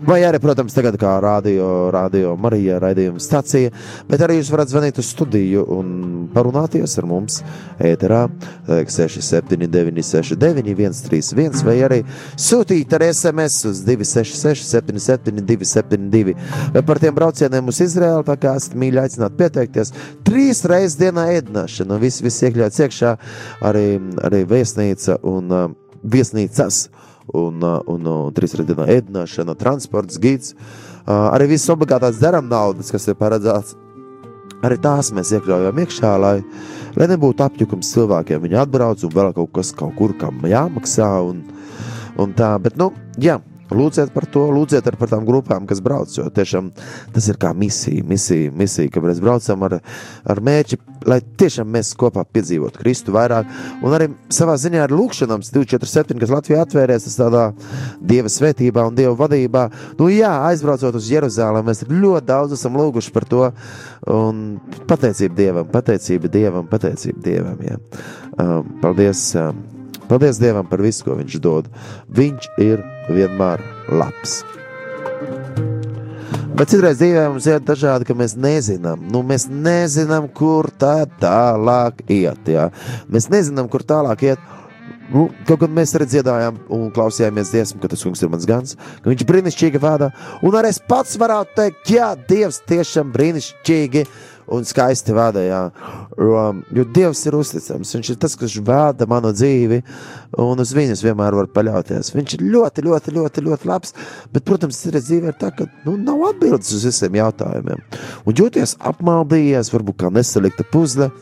Vai 0.00 0.22
arī, 0.24 0.38
protams, 0.40 0.72
tagad 0.72 0.94
kā 0.96 1.10
radio, 1.20 1.90
radio 1.92 2.32
Marija 2.40 2.78
raidījuma 2.80 3.20
stacija, 3.20 3.68
bet 4.08 4.22
arī 4.24 4.38
jūs 4.38 4.48
varat 4.48 4.70
zvanīt 4.72 4.96
uz 5.02 5.10
studiju 5.12 5.66
un 5.76 5.90
parunāties 6.32 6.94
ar 7.00 7.08
mums 7.10 7.42
ēterā 7.84 8.22
679 8.66 10.00
69 10.08 10.94
131 11.02 11.60
vai 11.66 11.74
arī 11.84 11.98
sūtīt 12.40 12.96
ar 12.96 13.04
SMS 13.10 13.58
uz 13.68 13.82
266 13.84 14.70
77 14.70 15.44
272 15.50 16.36
vai 16.78 16.84
par 16.86 17.02
tiem 17.02 17.14
braucieniem 17.20 17.68
uz 17.68 17.82
Izraēlu, 17.84 18.24
tā 18.24 18.38
kā 18.40 18.54
esat 18.56 18.78
mīļi 18.80 19.02
aicināt 19.04 19.36
pieteikties. 19.36 19.92
Trīs 20.24 20.64
reizes 20.64 20.96
dienā 21.02 21.28
ēdināšana, 21.36 22.00
viss, 22.00 22.24
viss 22.24 22.48
iekļauts 22.48 22.86
iekšā, 22.86 23.12
arī, 23.68 23.86
arī 24.24 24.46
viesnīca 24.48 25.20
un 25.28 25.52
uh, 25.52 25.68
viesnīcas 26.00 26.86
un, 27.28 27.60
uh, 27.62 27.78
un, 27.90 28.06
un 28.06 28.34
trīs 28.36 28.54
reizes 28.56 28.70
dienā 28.72 28.88
ēdināšana, 28.96 29.56
transports, 29.58 30.18
gids, 30.22 30.54
uh, 30.54 31.30
arī 31.30 31.52
viss 31.54 31.70
obligātās 31.72 32.20
deram 32.22 32.48
naudas, 32.50 32.92
kas 32.94 33.08
ir 33.10 33.18
paredzēts. 33.20 33.76
Arī 34.66 34.76
tās 34.82 35.08
mēs 35.16 35.30
iekļaujam 35.32 35.78
iekšā, 35.80 36.10
lai, 36.20 36.34
lai 36.98 37.06
nebūtu 37.08 37.46
apjukums 37.46 37.94
cilvēkiem. 37.94 38.42
Viņi 38.44 38.58
atbrauc 38.60 39.04
un 39.06 39.14
vēl 39.14 39.30
kaut 39.38 39.54
kas 39.56 39.70
kaut 39.72 39.94
kur 39.96 40.12
kam 40.20 40.42
jāmaksā. 40.44 41.08
Un, 41.30 41.46
un 42.20 42.34
tā, 42.36 42.50
bet, 42.60 42.76
nu, 42.76 42.90
jā, 43.16 43.38
lūdziet 43.74 44.12
par 44.14 44.26
to, 44.30 44.46
lūdziet 44.52 44.88
par 44.98 45.10
tām 45.10 45.26
grupām, 45.28 45.66
kas 45.68 45.82
brauc. 45.84 46.12
Jo 46.16 46.28
tiešām 46.34 46.70
tas 47.14 47.28
ir 47.30 47.38
kā 47.40 47.52
misija, 47.56 48.04
misija, 48.06 48.52
misija 48.56 48.90
ka 48.92 49.02
mēs 49.04 49.22
braucam 49.22 49.64
ar, 49.66 49.78
ar 50.24 50.42
mērķi, 50.44 50.78
lai 51.08 51.20
tiešām 51.40 51.70
mēs 51.76 51.92
kopā 51.98 52.24
piedzīvotu 52.28 52.80
Kristu 52.82 53.14
vairāk. 53.16 53.48
Un 53.84 53.96
arī 53.96 54.10
savā 54.32 54.56
ziņā 54.60 54.84
ar 54.86 54.94
lūkšanām 54.94 55.44
247, 55.46 56.20
kas 56.20 56.34
Latvijā 56.34 56.64
atvērties, 56.66 57.08
tas 57.08 57.18
tādā 57.20 57.46
Dieva 58.00 58.32
svētībā 58.32 58.86
un 58.88 58.98
Dieva 58.98 59.16
vadībā. 59.18 59.66
Nu 60.00 60.10
jā, 60.12 60.32
aizbraucot 60.50 60.98
uz 60.98 61.10
Jeruzālēm, 61.12 61.66
mēs 61.70 61.84
ļoti 61.88 62.26
daudz 62.30 62.56
esam 62.58 62.78
lūguši 62.80 63.14
par 63.16 63.28
to. 63.30 63.50
Un 64.10 64.46
pateicība 64.90 65.36
Dievam, 65.36 65.68
pateicība 65.70 66.30
Dievam, 66.32 66.70
pateicība 66.70 67.26
Dievam. 67.26 67.60
Jā. 67.66 67.82
Um, 68.40 68.80
paldies! 68.82 69.30
Um, 69.38 69.60
Paldies 70.10 70.40
Dievam 70.42 70.66
par 70.66 70.80
visu, 70.82 71.04
ko 71.06 71.14
Viņš 71.14 71.36
dod. 71.38 71.68
Viņš 72.10 72.48
ir 72.58 72.80
vienmēr 73.16 73.62
labs. 73.92 74.40
Bet 76.60 76.68
citreiz 76.68 76.98
dzīvē 77.00 77.22
mums 77.30 77.46
ir 77.48 77.62
dažādi, 77.64 78.04
ka 78.04 78.12
mēs 78.12 78.34
nezinām, 78.36 79.06
nu, 79.08 79.22
mēs 79.24 79.46
nezinām, 79.48 80.26
kur 80.36 80.68
tā 80.76 81.06
tālāk 81.22 82.02
iet. 82.04 82.50
Jā. 82.52 82.66
Mēs 83.08 83.30
nezinām, 83.32 83.70
kur 83.72 83.80
tālāk 83.86 84.26
iet. 84.28 84.42
Nu, 85.10 85.24
kaut 85.48 85.62
gan 85.62 85.72
mēs 85.74 85.94
arī 85.96 86.06
dziedājām 86.10 86.58
un 86.76 86.90
klausījāmies 86.94 87.54
dziesmu, 87.54 87.80
ka 87.82 87.88
tas 87.90 88.04
kungs 88.04 88.20
ir 88.22 88.30
mans 88.30 88.44
gans, 88.46 88.76
ka 89.00 89.10
viņš 89.10 89.24
brīnišķīgi 89.26 89.80
vada. 89.82 90.10
Un 90.44 90.58
arī 90.58 90.70
es 90.70 90.82
pats 90.84 91.16
varētu 91.18 91.56
teikt, 91.56 91.94
jā, 91.96 92.12
Dievs 92.28 92.60
tiešām 92.68 93.10
brīnišķīgi 93.16 94.04
un 94.54 94.68
skaisti 94.68 95.16
vada. 95.16 95.42
Jā. 95.42 95.62
Um, 96.18 96.62
jo 96.74 96.84
Dievs 96.90 97.22
ir 97.28 97.36
uzticams. 97.38 97.92
Viņš 97.94 98.10
ir 98.12 98.18
tas, 98.20 98.34
kas 98.38 98.56
vada 98.66 99.06
manu 99.10 99.30
dzīvi, 99.34 99.80
un 100.42 100.62
uz 100.62 100.72
viņu 100.74 100.96
vienmēr 101.04 101.36
var 101.38 101.50
paļauties. 101.54 102.10
Viņš 102.16 102.36
ir 102.36 102.44
ļoti, 102.50 102.84
ļoti, 102.86 103.14
ļoti, 103.14 103.44
ļoti 103.46 103.70
labs. 103.70 103.94
Bet, 104.34 104.44
protams, 104.48 104.80
ir 104.90 104.98
dzīve 104.98 105.30
ir 105.30 105.38
tā, 105.38 105.52
ka 105.54 105.68
nu, 105.86 105.94
nav 106.00 106.24
atbildes 106.32 106.74
uz 106.76 106.88
visiem 106.88 107.20
jautājumiem. 107.20 107.84
Un 108.26 108.38
jūties 108.42 108.76
apmaldījies, 108.90 109.70
varbūt 109.74 110.02
kā 110.02 110.12
nesalikta 110.14 110.66
puzle. 110.72 111.12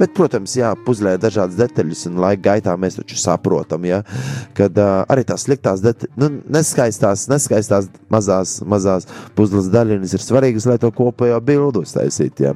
Bet, 0.00 0.14
protams, 0.16 0.54
jā, 0.56 0.70
puzlē 0.86 1.18
dažādas 1.20 1.58
detaļas, 1.58 2.06
un 2.08 2.20
laika 2.22 2.40
gaitā 2.46 2.72
mēs 2.80 2.96
taču 2.96 3.18
saprotam, 3.20 3.84
ja, 3.84 3.98
ka 4.56 4.70
uh, 4.70 4.92
arī 5.12 5.26
tās 5.28 5.44
sliktās, 5.44 5.82
nu, 6.16 6.30
neskaistās, 6.48 7.26
neskaistās 7.28 7.90
mazās, 8.12 8.54
mazās 8.64 9.08
puzles 9.36 9.68
daļiņas 9.74 10.14
ir 10.16 10.24
svarīgas, 10.24 10.66
lai 10.70 10.78
to 10.80 10.88
kopējo 10.96 11.36
bildu 11.44 11.82
uztaisītu. 11.84 12.46
Ja. 12.46 12.54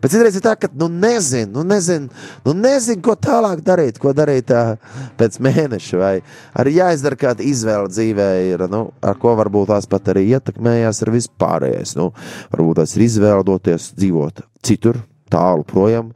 Bet 0.00 0.14
citreiz 0.14 0.38
ir 0.38 0.44
tā, 0.46 0.54
ka 0.56 0.70
nu 0.72 0.88
nezinu, 0.92 1.50
nu 1.58 1.66
nezinu, 1.68 2.08
nu 2.46 2.54
nezinu, 2.56 3.02
ko 3.04 3.16
tālāk 3.26 3.60
darīt, 3.66 4.00
ko 4.00 4.14
darīt 4.16 4.54
uh, 4.56 4.76
pēc 5.20 5.36
mēneša, 5.44 6.00
vai 6.00 6.14
arī 6.56 6.78
jāizdara 6.78 7.20
kāda 7.26 7.44
izvēle 7.44 7.92
dzīvē, 7.92 8.30
ir, 8.54 8.64
nu, 8.72 8.86
ar 9.04 9.20
ko 9.20 9.34
varbūt 9.36 9.74
tās 9.74 9.90
pat 9.90 10.08
arī 10.14 10.30
ietekmējās 10.30 11.02
ar 11.04 11.12
vispārējais. 11.18 11.92
Nu, 12.00 12.08
varbūt 12.56 12.80
tas 12.80 12.96
ir 12.96 13.04
izvēle 13.10 13.44
doties 13.44 13.92
dzīvot 13.98 14.46
citur, 14.66 15.02
tālu 15.32 15.66
projām. 15.68 16.12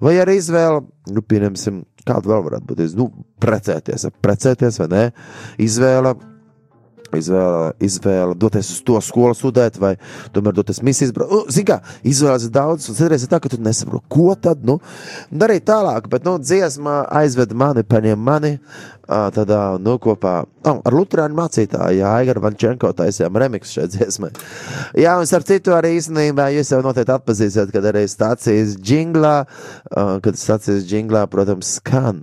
Vai 0.00 0.16
arī 0.20 0.38
izvēle, 0.40 0.82
nu, 1.12 1.22
pieņemsim, 1.26 1.82
kāda 2.08 2.32
vēl 2.32 2.46
varētu 2.48 2.68
būt, 2.70 2.82
nu, 2.98 3.10
precēties, 3.42 4.08
precēties 4.24 4.80
vai 4.82 4.88
nē, 4.94 5.04
izvēle. 5.66 6.14
Izvēle, 7.16 7.72
izvēle 7.82 8.36
doties 8.38 8.70
uz 8.74 8.82
to 8.86 9.00
skolu 9.02 9.34
studēt, 9.36 9.78
vai 9.82 9.96
tomēr 10.34 10.54
doties 10.56 10.82
misijas. 10.86 11.12
Nu, 11.16 11.42
Zini, 11.50 11.66
kā 11.72 11.80
izvēles 12.06 12.46
ir 12.46 12.54
daudz, 12.54 12.88
un 12.90 12.98
citreiz 12.98 13.24
ir 13.26 13.32
tā, 13.32 13.40
ka 13.42 13.50
tu 13.50 13.58
nesaproti, 13.62 14.06
ko 14.12 14.34
tad 14.38 14.62
nu, 14.66 14.78
darīt 15.30 15.66
tālāk. 15.68 16.08
Bet, 16.12 16.24
nu, 16.28 16.36
dziesmā 16.42 17.02
aizved 17.20 17.54
mani, 17.56 17.84
paņem 17.86 18.24
mani. 18.30 18.56
Tad, 19.10 19.50
nu, 19.82 19.96
kopā 19.98 20.34
oh, 20.46 20.82
ar 20.86 20.94
Lutāņu 20.94 21.34
mācītāju, 21.34 22.04
Aigaru 22.06 22.44
Vančenko, 22.44 22.92
taisījām 22.94 23.40
remixu 23.42 23.80
šai 23.80 23.88
dziesmai. 23.90 24.30
Jā, 25.02 25.16
un 25.18 25.26
starp 25.26 25.48
citu, 25.48 25.74
arī 25.74 25.96
īstenībā 25.98 26.46
jūs 26.54 26.70
jau 26.70 26.78
noteikti 26.86 27.16
atpazīsiet, 27.16 27.72
kad 27.74 27.90
arī 27.90 28.04
stācijas 28.06 28.76
jinglā, 28.86 29.40
kad 30.22 30.38
stācijas 30.38 30.86
jinglā, 30.86 31.24
protams, 31.32 31.74
skan 31.80 32.22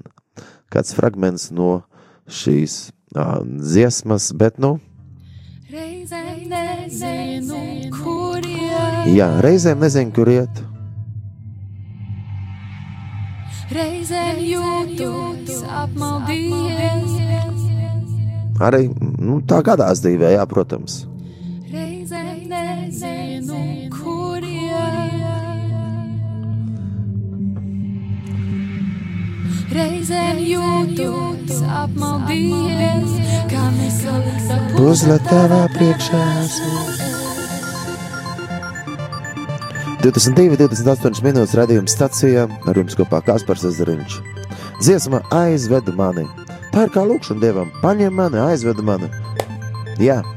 kāds 0.72 0.96
fragments 0.96 1.50
no 1.52 1.82
šīs 2.28 2.88
uh, 3.16 3.40
dziesmas, 3.44 4.32
bet, 4.36 4.58
nu, 4.58 4.78
Reizēm 5.68 6.48
nezinu, 6.48 7.58
kur 7.92 8.46
iet. 8.48 9.10
jā, 9.12 9.28
reizēm 9.44 9.82
nezinu, 9.84 10.14
kur 10.16 10.32
iet. 10.32 10.62
Reizēm 13.76 14.40
jūtos 14.48 15.60
apmaldījies. 15.82 17.18
Arī 18.64 18.88
nu, 19.20 19.42
tā 19.44 19.60
gadās 19.62 20.00
dzīvē, 20.06 20.32
jā, 20.38 20.46
protams. 20.50 21.02
Reizēm 21.68 22.48
nezinu, 22.48 23.60
kur 23.92 24.48
iet. 24.48 25.47
Reizēm 29.68 30.38
jūtos 30.40 31.58
apmaldījies, 31.82 33.18
kā 33.52 33.64
nesalikta 33.76 34.60
Puzle 34.78 35.18
tavā 35.26 35.66
priekšā. 35.74 36.22
22, 40.06 40.56
28 40.62 41.20
minūtes 41.26 41.58
radījuma 41.60 41.92
stācijā 41.92 42.48
ar 42.48 42.80
jums 42.80 42.96
kopā 42.96 43.20
Kaspars 43.28 43.68
Zariņš. 43.76 44.18
Dziesma 44.80 45.20
aizveda 45.36 45.92
mani. 46.00 46.24
Tā 46.72 46.88
ir 46.88 46.96
kā 46.96 47.04
lūkšana 47.10 47.44
dievam. 47.44 47.74
Paņem 47.84 48.16
mani, 48.16 48.40
aizveda 48.48 48.86
mani. 48.88 49.12
Jā, 50.00 50.22
Reizēm 50.22 50.37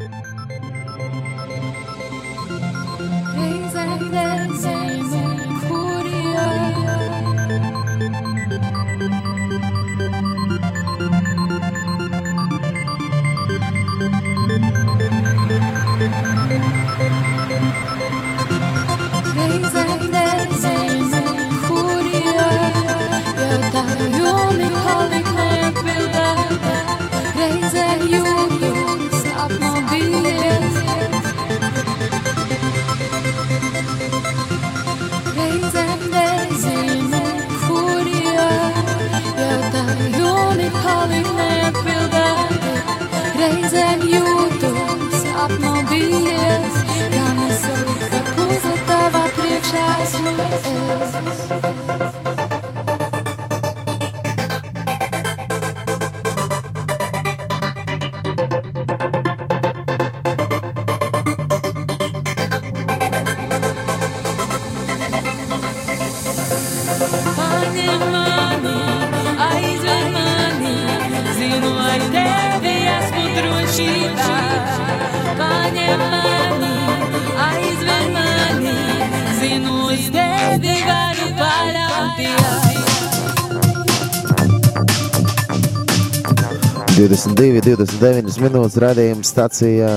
22, 87.00 87.62
29 87.64 88.36
minūtes 88.44 88.74
radījuma 88.82 89.24
stācijā 89.24 89.88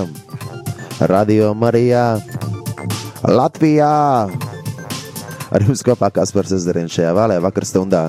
Radio 1.12 1.50
Marijā 1.52 2.06
Latvijā. 3.28 3.90
Ar 5.54 5.66
jums 5.68 5.84
kopā 5.84 6.08
Kaspars 6.16 6.56
Zariņš 6.64 6.96
šajā 7.02 7.12
vēlē 7.18 7.42
vakar 7.44 7.68
stundā. 7.68 8.06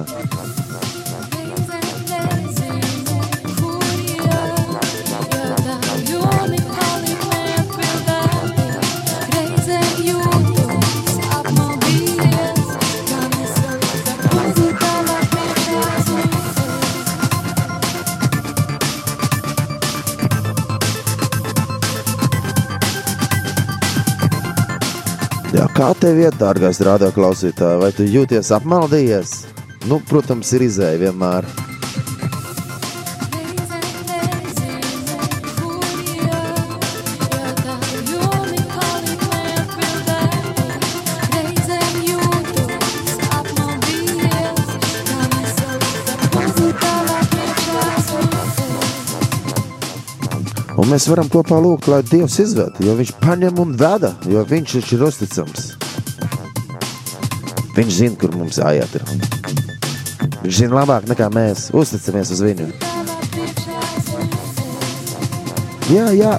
Kā 25.84 25.90
tev 26.00 26.16
iet, 26.22 26.36
dārgais 26.40 26.78
radioklausītāj, 26.86 27.74
vai 27.82 27.90
tu 27.92 28.06
jūties 28.08 28.48
apmaldījies? 28.56 29.34
Nu, 29.90 29.98
protams, 30.08 30.54
ir 30.56 30.64
izēja 30.64 31.02
vienmēr. 31.02 31.44
Un 50.84 50.90
mēs 50.92 51.06
varam 51.08 51.30
kopā 51.32 51.56
lūgt, 51.64 51.86
lai 51.88 52.02
Dievs 52.04 52.34
izved, 52.42 52.76
jo 52.84 52.92
Viņš 52.98 53.14
paņem 53.22 53.60
un 53.62 53.70
veda, 53.80 54.10
jo 54.28 54.42
Viņš 54.44 54.74
ir 54.82 55.04
uzticams. 55.06 55.70
Viņš 57.72 57.94
zina, 57.96 58.18
kur 58.20 58.34
mums 58.36 58.58
jāiet. 58.60 58.92
Ir. 58.98 59.06
Viņš 60.42 60.58
zina 60.58 60.82
labāk 60.82 61.08
nekā 61.08 61.30
mēs. 61.32 61.70
Uzticamies 61.72 62.34
uz 62.36 62.42
viņu. 62.44 62.68
Jā, 65.88 66.10
jā. 66.12 66.34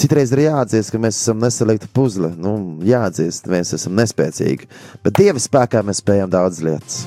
Citreiz 0.00 0.32
ir 0.32 0.46
jāatzīst, 0.46 0.94
ka 0.94 1.02
mēs 1.04 1.20
esam 1.20 1.44
nesalikti 1.44 1.92
puzle. 1.92 2.32
Nu, 2.40 2.56
jāatzīst, 2.88 3.52
mēs 3.52 3.76
esam 3.76 4.00
nespēcīgi. 4.00 4.70
Bet 5.04 5.20
Dieva 5.20 5.44
spēkā 5.44 5.84
mēs 5.84 6.00
spējam 6.00 6.32
daudz 6.32 6.64
lietas. 6.64 7.04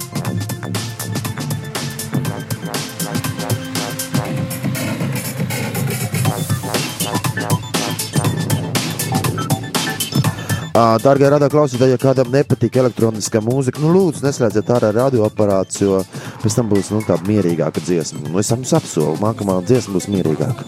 Ā, 10.78 11.00
Dārgie 11.02 11.30
radio 11.32 11.48
klausītāji, 11.50 11.96
ja 11.96 11.98
kādam 11.98 12.28
nepatīk 12.30 12.76
elektroniskā 12.78 13.40
mūzika, 13.42 13.82
nu 13.82 13.96
lūdzu, 13.96 14.22
neslēdziet 14.28 14.68
ārā 14.76 14.92
radioaparātus, 14.94 15.80
jo 15.82 16.04
pēc 16.44 16.58
tam 16.60 16.70
būs 16.70 16.92
nu, 16.94 17.02
tāda 17.08 17.26
mierīgāka 17.26 17.82
dziesma. 17.82 18.22
Nu, 18.28 18.38
es 18.38 18.54
jums 18.54 18.76
apsolu, 18.78 19.18
nākamā 19.24 19.58
dziesma 19.66 19.98
būs 19.98 20.12
mierīgāka. 20.14 20.68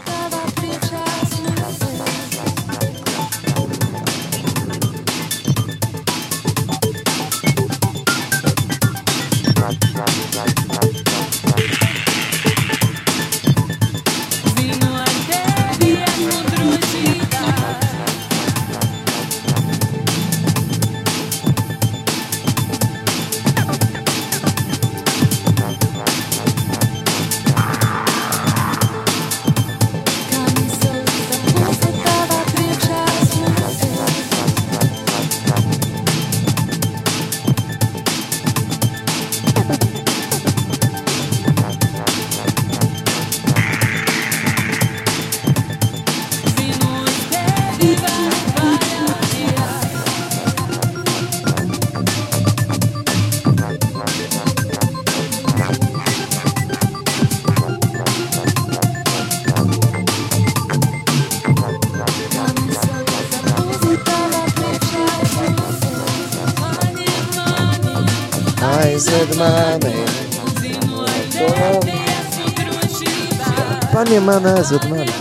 Mani, 74.30 74.48
aizved 74.60 74.84
mani. 74.90 75.14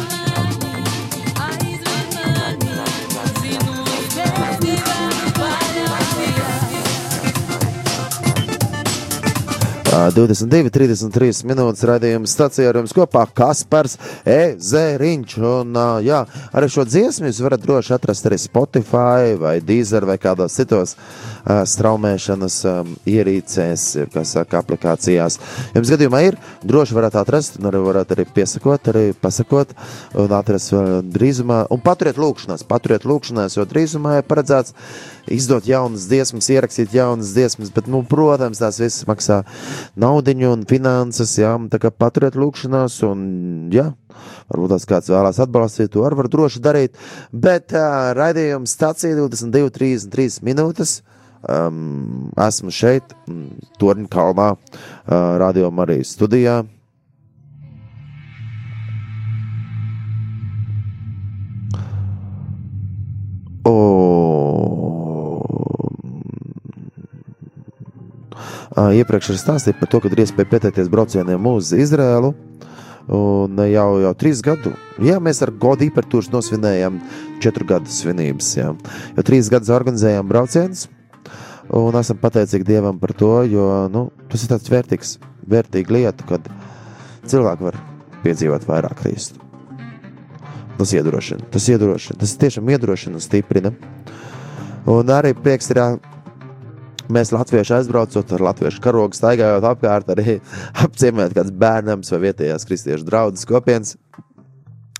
Ā, 9.88 10.10
22, 10.12 10.68
33 10.68 11.46
minūtes 11.48 11.86
raidījuma 11.88 12.28
stācijā 12.28 12.68
ar 12.68 12.76
jums 12.82 12.92
kopā 12.92 13.22
Kaspars 13.34 13.96
Ezeriņš. 14.28 15.38
Un, 15.40 15.72
ā, 15.80 15.86
jā, 16.04 16.20
arī 16.52 16.68
šo 16.70 16.84
dziesmu 16.84 17.30
jūs 17.30 17.40
varat 17.46 17.64
droši 17.64 17.94
atrast 17.96 18.28
arī 18.28 18.36
Spotify 18.42 19.32
vai 19.40 19.56
Deezer 19.64 20.04
vai 20.06 20.18
kādos 20.20 20.58
citos 20.60 20.92
ā, 20.92 21.37
straumēšanas 21.48 22.56
ierīcēs, 23.08 23.84
kā 24.12 24.24
saka, 24.28 24.62
aplikācijās. 24.62 25.38
Jums 25.76 25.92
gadījumā 25.94 26.22
ir, 26.26 26.38
droši 26.68 26.96
varat 26.96 27.18
atrast, 27.20 27.58
un 27.60 27.70
arī 27.70 27.82
varat 27.84 28.12
arī 28.14 28.26
piesakot, 28.36 28.90
arī 28.92 29.04
pasakot, 29.16 29.72
un 30.18 30.34
atrast 30.36 30.74
drīzumā, 31.08 31.64
un 31.72 31.84
paturiet 31.84 32.20
lūkšanās, 32.20 32.66
paturiet 32.68 33.06
lūkšanās, 33.08 33.56
jo 33.58 33.66
drīzumā 33.68 34.18
ir 34.20 34.28
paredzēts 34.28 34.76
izdot 35.32 35.66
jaunas 35.68 36.06
dziesmas, 36.08 36.48
ierakstīt 36.52 36.94
jaunas 36.96 37.32
dziesmas, 37.36 37.72
bet, 37.74 37.88
nu, 37.90 38.02
protams, 38.08 38.60
tās 38.62 38.80
visas 38.80 39.06
maksā 39.08 39.42
naudiņu 40.00 40.52
un 40.54 40.64
finanses, 40.68 41.36
jā, 41.40 41.54
tā 41.72 41.80
kā 41.82 41.92
paturiet 41.92 42.38
lūkšanās, 42.38 43.00
un, 43.08 43.26
jā, 43.74 43.90
varbūt 44.48 44.74
tās 44.74 44.88
kāds 44.88 45.12
vēlās 45.12 45.40
atbalstīt, 45.44 45.92
to 45.94 46.04
arī 46.06 46.22
var 46.22 46.30
droši 46.32 46.64
darīt, 46.64 46.98
bet 47.32 47.76
uh, 47.76 48.12
raidījums 48.18 48.74
stācija 48.78 49.18
22, 49.18 49.72
33 49.78 50.42
minūtes. 50.48 50.98
Um, 51.46 52.32
esmu 52.34 52.72
šeit, 52.74 53.14
mm, 53.28 53.68
Torņa 53.78 54.08
kalnā, 54.10 54.48
uh, 54.56 55.38
radio 55.38 55.70
Marijas 55.70 56.16
studijā. 56.16 56.64
O, 63.68 63.74
iepriekš 68.98 69.32
ir 69.34 69.40
stāstīja 69.40 69.78
par 69.78 69.90
to, 69.90 70.00
ka 70.00 70.10
ir 70.10 70.24
iespēja 70.24 70.50
pieteikties 70.52 70.90
braucieniem 70.92 71.48
uz 71.50 71.72
Izrēlu. 71.76 72.34
Un 73.08 73.56
jau, 73.70 73.88
jau 74.02 74.12
trīs 74.20 74.42
gadu, 74.44 74.74
jā, 75.00 75.16
mēs 75.22 75.40
ar 75.40 75.54
godu 75.56 75.86
īpertūru 75.86 76.28
nosvinējām 76.34 76.98
četru 77.40 77.64
gadu 77.68 77.88
svinības. 77.88 78.50
Jā. 78.58 78.74
Jau 79.16 79.24
trīs 79.24 79.48
gadus 79.48 79.72
organizējām 79.72 80.28
braucienus, 80.28 80.88
un 81.76 81.98
esam 82.00 82.20
pateicīgi 82.20 82.66
Dievam 82.68 82.98
par 83.00 83.12
to, 83.16 83.32
jo 83.48 83.66
nu, 83.92 84.08
tas 84.32 84.44
ir 84.44 84.52
tāds 84.52 84.72
vērtīgs, 84.72 85.16
vērtīga 85.48 85.94
lieta, 85.94 86.28
kad 86.28 86.48
cilvēki 87.28 87.68
var 87.68 87.78
piedzīvot 88.24 88.66
vairāk 88.68 89.02
Kristu. 89.02 89.42
Tas 90.78 90.92
iedrošina, 90.94 91.48
tas 91.52 91.66
iedrošina, 91.72 92.20
tas 92.20 92.36
tiešām 92.38 92.68
iedrošina 92.70 93.18
un 93.18 93.24
stiprina. 93.24 93.72
Un 94.88 95.10
arī 95.12 95.34
prieks 95.36 95.72
ir 95.74 95.82
Mēs 97.08 97.30
latvieši 97.32 97.72
aizbraucot 97.78 98.32
ar 98.36 98.42
latviešu 98.50 98.82
karogu, 98.84 99.16
staigājot 99.16 99.64
apkārt, 99.64 100.10
arī 100.12 100.34
apciemojot 100.84 101.32
kāds 101.38 101.54
bērnams 101.56 102.12
vai 102.12 102.20
vietējās 102.26 102.68
kristiešu 102.68 103.08
draugas 103.08 103.48
kopienas. 103.48 103.96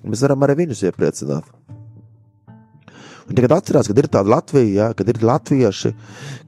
Mēs 0.01 0.25
varam 0.25 0.47
arī 0.47 0.63
viņus 0.63 0.87
iepriecināt. 0.89 1.58
Un 3.29 3.37
tagad 3.37 3.59
atcerās, 3.59 3.89
ka 3.89 3.97
ir 3.97 4.09
tāda 4.09 4.33
Latvija, 4.33 4.71
jā, 4.73 4.89
kad 4.97 5.11
ir 5.13 5.21
latvieši, 5.29 5.93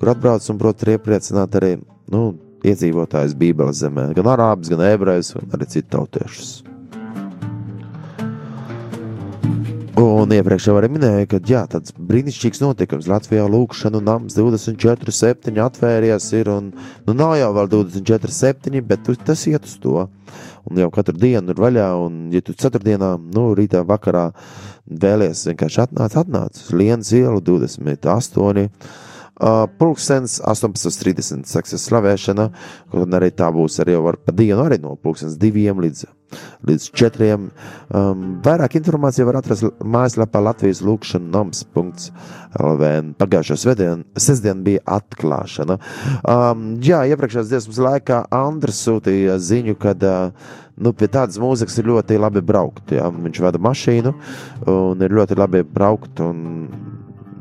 kur 0.01 0.13
atbrauc 0.15 0.47
un 0.49 0.61
prot 0.61 0.87
iepriecināt 0.89 1.61
arī 1.61 1.75
nu, 2.13 2.25
iedzīvotājus 2.65 3.37
Bībeles 3.41 3.85
zemē, 3.85 4.11
gan 4.17 4.33
arābus, 4.33 4.73
gan 4.73 4.85
ebrejus, 4.89 5.35
gan 5.37 5.61
arī 5.61 5.69
citu 5.69 5.93
tautiešus. 5.97 6.61
Un 10.01 10.31
iepriekš 10.33 10.71
jau 10.71 10.79
minēju, 10.81 11.27
ka 11.29 11.39
jā, 11.45 11.61
tāds 11.69 11.93
brīnišķīgs 11.93 12.63
notikums 12.63 13.09
Latvijā 13.11 13.43
lūkšana 13.51 14.01
nams 14.01 14.37
24,7 14.39 15.59
atvērties 15.61 16.29
ir. 16.39 16.49
Un, 16.49 16.71
nu, 17.05 17.17
nav 17.17 17.35
jau 17.37 17.51
vēl 17.59 17.69
24,7, 17.75 18.81
bet 18.87 19.11
tas 19.27 19.45
iet 19.51 19.69
uz 19.69 19.75
to. 19.83 20.07
Un 20.69 20.81
jau 20.83 20.91
katru 20.93 21.17
dienu 21.17 21.55
ir 21.55 21.61
vaļā, 21.61 21.87
un, 22.05 22.19
ja 22.35 22.43
tu 22.45 22.55
ceturtdienā, 22.59 23.15
nu, 23.35 23.47
rītā 23.57 23.81
vakarā 23.89 24.29
vēlies 24.91 25.47
vienkārši 25.49 25.85
atnāc, 25.87 26.17
atnāc 26.21 26.61
uz 26.61 26.73
Lienas 26.77 27.13
ielu 27.17 27.41
28. 27.47 28.69
Uh, 29.41 29.65
pulkstens 29.81 30.35
18.30 30.45 31.47
sāksies 31.49 31.87
slavēšana, 31.89 32.51
un 33.01 33.17
arī 33.17 33.31
tā 33.33 33.47
būs 33.55 33.79
arī 33.81 33.95
jau 33.95 34.03
pa 34.13 34.35
dienu, 34.37 34.61
arī 34.67 34.77
no 34.83 34.99
pulkstens 35.01 35.39
diviem 35.41 35.81
līdz, 35.81 36.05
līdz 36.69 36.89
četriem. 36.93 37.47
Um, 37.89 38.27
vairāk 38.45 38.77
informācija 38.77 39.25
var 39.25 39.41
atrast 39.41 39.65
mājaslapā 39.81 40.43
Latvijas 40.45 40.83
lūkšana 40.85 41.33
noms.lv. 41.33 42.93
Pagājušā 43.23 43.57
svētdien, 43.65 44.05
sestdien 44.21 44.61
bija 44.67 44.85
atklāšana. 45.01 45.81
Um, 46.21 46.75
jā, 46.85 47.07
iepriekšējās 47.09 47.55
dziesmas 47.55 47.81
laikā 47.89 48.27
Andris 48.43 48.85
sūtīja 48.85 49.41
ziņu, 49.41 49.79
kad 49.81 50.05
uh, 50.05 50.53
nu, 50.81 50.93
pie 50.97 51.09
tādas 51.13 51.41
mūzikas 51.41 51.81
ir 51.81 51.89
ļoti 51.91 52.21
labi 52.21 52.43
braukt. 52.45 52.93
Jā. 52.93 53.09
Viņš 53.13 53.41
vada 53.45 53.61
mašīnu 53.63 54.15
un 54.73 55.05
ir 55.05 55.17
ļoti 55.17 55.41
labi 55.41 55.65
braukt. 55.65 56.21
Un, 56.25 56.45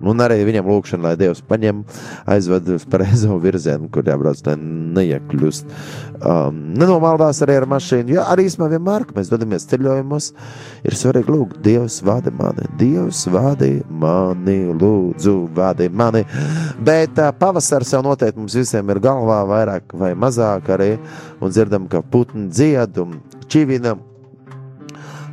un 0.01 0.23
arī 0.23 0.39
viņam 0.47 0.69
lūkšana, 0.69 1.03
lai 1.09 1.15
Dievs 1.19 1.41
paņem, 1.49 1.83
aizved 2.29 2.71
uz 2.75 2.85
pareizo 2.89 3.37
virzienu, 3.41 3.89
kur 3.93 4.07
jābrauc, 4.07 4.41
lai 4.47 4.55
neiekļūst. 4.59 5.73
Um, 6.19 6.57
nenomaldās 6.79 7.39
arī 7.45 7.59
ar 7.61 7.67
mašīnu. 7.71 8.15
Jā, 8.17 8.25
arī 8.31 8.47
īstenībā 8.49 8.73
vienmēr, 8.73 9.05
kad 9.07 9.19
mēs 9.19 9.31
dodamies 9.31 9.67
ceļojumos, 9.71 10.31
ir 10.87 10.97
svarīgi 10.99 11.33
lūgt, 11.35 11.61
Dievs 11.65 12.01
vada 12.07 12.33
mani, 12.35 12.67
Dievs 12.79 13.23
vada 13.31 13.69
mani, 13.89 14.59
lūdzu, 14.79 15.37
vada 15.55 15.87
mani. 15.91 16.25
Bet 16.83 17.19
uh, 17.19 17.31
pavasars 17.39 17.95
jau 17.95 18.03
noteikti 18.05 18.41
mums 18.41 18.57
visiem 18.59 18.91
ir 18.91 19.01
galvā, 19.03 19.41
vairāk 19.49 19.95
vai 19.99 20.13
mazāk 20.17 20.73
arī, 20.75 20.93
un 21.39 21.55
dzirdam, 21.55 21.87
ka 21.91 22.03
putni 22.03 22.49
dzied 22.51 22.99
un 23.03 23.19
čivina. 23.47 23.97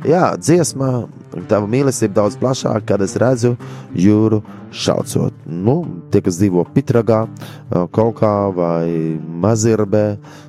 Jā, 0.07 0.37
dziesmā, 0.39 0.89
tava 1.51 1.67
mīlestība 1.67 2.21
daudz 2.21 2.37
plašāka, 2.39 2.85
kad 2.93 3.01
es 3.03 3.17
redzu 3.19 3.57
jūru 3.91 4.39
šaucot. 4.71 5.35
Nu, 5.51 5.81
tie, 6.13 6.21
kas 6.23 6.37
dzīvo 6.39 6.63
Pitragā, 6.71 7.25
ā, 7.27 7.81
Kolkā 7.91 8.31
vai 8.55 8.87
Mazirbē, 9.43 10.05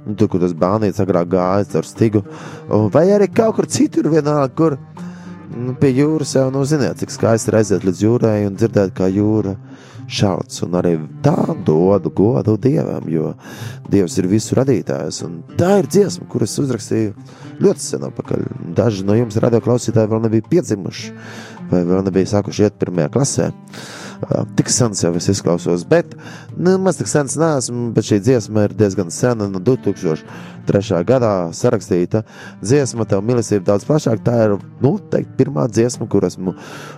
nu, 0.06 0.14
tur, 0.14 0.30
kur 0.30 0.44
tas 0.44 0.54
bānīts 0.54 1.02
agrāk 1.02 1.32
gājas 1.34 1.74
ar 1.80 1.88
stigu, 1.88 2.22
vai 2.94 3.09
arī 3.16 3.26
kaut 3.34 3.56
kur 3.59 3.66
citur 3.66 4.06
vienalga, 4.12 4.52
kur 4.54 4.78
nu, 5.56 5.74
pie 5.80 5.90
jūras 5.96 6.36
jau, 6.38 6.46
nu, 6.54 6.62
ziniet, 6.62 7.02
cik 7.02 7.16
skaisti 7.16 7.50
ir 7.50 7.59
aiziet 7.59 7.88
līdz 7.88 8.04
jūrai 8.06 8.38
un 8.46 8.54
dzirdēt, 8.61 8.94
kā 8.94 9.11
jūra 9.11 9.56
šauc, 10.09 10.54
un 10.64 10.78
arī 10.80 10.94
tā 11.24 11.36
dodu 11.66 12.12
godu 12.14 12.56
Dievam, 12.61 13.06
jo 13.12 13.34
Dievs 13.92 14.18
ir 14.20 14.30
visu 14.30 14.56
radītājs, 14.59 15.22
un 15.26 15.42
tā 15.61 15.78
ir 15.82 15.90
dziesma, 15.90 16.28
kuras 16.32 16.56
uzrakstīju 16.62 17.14
ļoti 17.62 17.84
sen 17.84 18.09
atpakaļ. 18.09 18.44
Daži 18.78 19.06
no 19.06 19.16
jums 19.18 19.38
radio 19.42 19.61
klausītāji 19.64 20.11
vēl 20.11 20.24
nebija 20.26 20.48
piedzimuši, 20.50 21.14
vai 21.70 21.84
vēl 21.88 22.04
nebija 22.09 22.34
sākuši 22.36 22.68
iet 22.68 22.78
pirmajā 22.80 23.12
klasē. 23.14 23.50
Uh, 23.52 24.07
Tik 24.58 24.70
sens 24.72 25.04
jau 25.04 25.12
es 25.14 25.28
izklausos, 25.30 25.84
bet 25.86 26.14
nu, 26.56 26.74
maz 26.82 26.98
tik 26.98 27.06
sens 27.10 27.36
neesmu, 27.38 27.92
bet 27.94 28.08
šī 28.08 28.18
dziesma 28.26 28.64
ir 28.66 28.74
diezgan 28.74 29.12
sena, 29.14 29.46
no 29.46 29.60
2003. 29.62 31.04
gadā 31.06 31.30
sarakstīta 31.54 32.24
dziesma, 32.58 33.06
tev 33.06 33.22
mīlestība 33.22 33.68
daudz 33.70 33.86
plašāk. 33.86 34.24
Tā 34.26 34.34
ir, 34.48 34.56
nu, 34.82 34.96
teikt, 35.12 35.36
pirmā 35.38 35.68
dziesma, 35.70 36.08
kur 36.10 36.26
esmu 36.26 36.56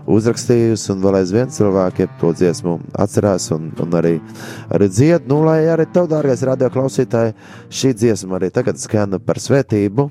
uzrakstījusi, 0.08 0.94
un 0.94 1.04
vēl 1.04 1.20
aizvien 1.20 1.52
cilvēki 1.52 2.08
to 2.22 2.32
dziesmu 2.40 2.78
atcerās 3.04 3.50
un, 3.56 3.68
un 3.84 4.00
arī, 4.00 4.16
arī 4.72 4.88
dzied. 4.88 5.28
Nu, 5.28 5.42
lai 5.44 5.60
arī 5.68 5.90
tev, 5.92 6.08
dārgais 6.10 6.46
radio 6.48 6.72
klausītāji, 6.72 7.36
šī 7.68 7.94
dziesma 8.00 8.40
arī 8.40 8.48
tagad 8.54 8.80
skana 8.80 9.20
par 9.20 9.42
svētību. 9.44 10.08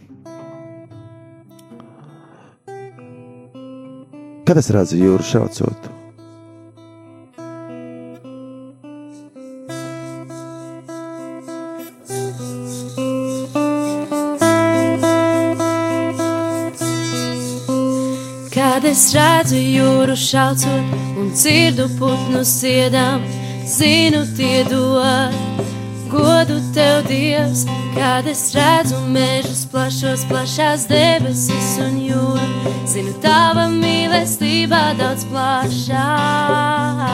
Kad 4.49 4.57
es 4.57 4.69
redzu 4.73 4.97
jūru 4.97 5.25
šaucot, 5.25 5.89
es 18.99 19.13
redzu 19.15 19.55
jūru 19.55 20.15
šaucot 20.19 20.89
un 21.21 21.29
dzirdu 21.31 21.85
putnu 21.95 22.41
siedām, 22.43 23.21
zinu 23.63 24.25
tie 24.35 24.65
dod 24.67 25.37
godu 26.11 26.57
tev, 26.75 27.07
Dievs. 27.07 27.63
Kad 27.95 28.27
es 28.27 28.41
redzu 28.57 28.99
mežus 29.13 29.63
plašos, 29.71 30.25
plašās 30.29 30.83
debesis 30.91 31.71
un 31.85 31.95
jūru, 32.09 32.73
zinu 32.91 33.15
tava 33.23 33.69
mīlestība 33.71 34.81
daudz 34.99 35.23
plašākā. 35.31 37.09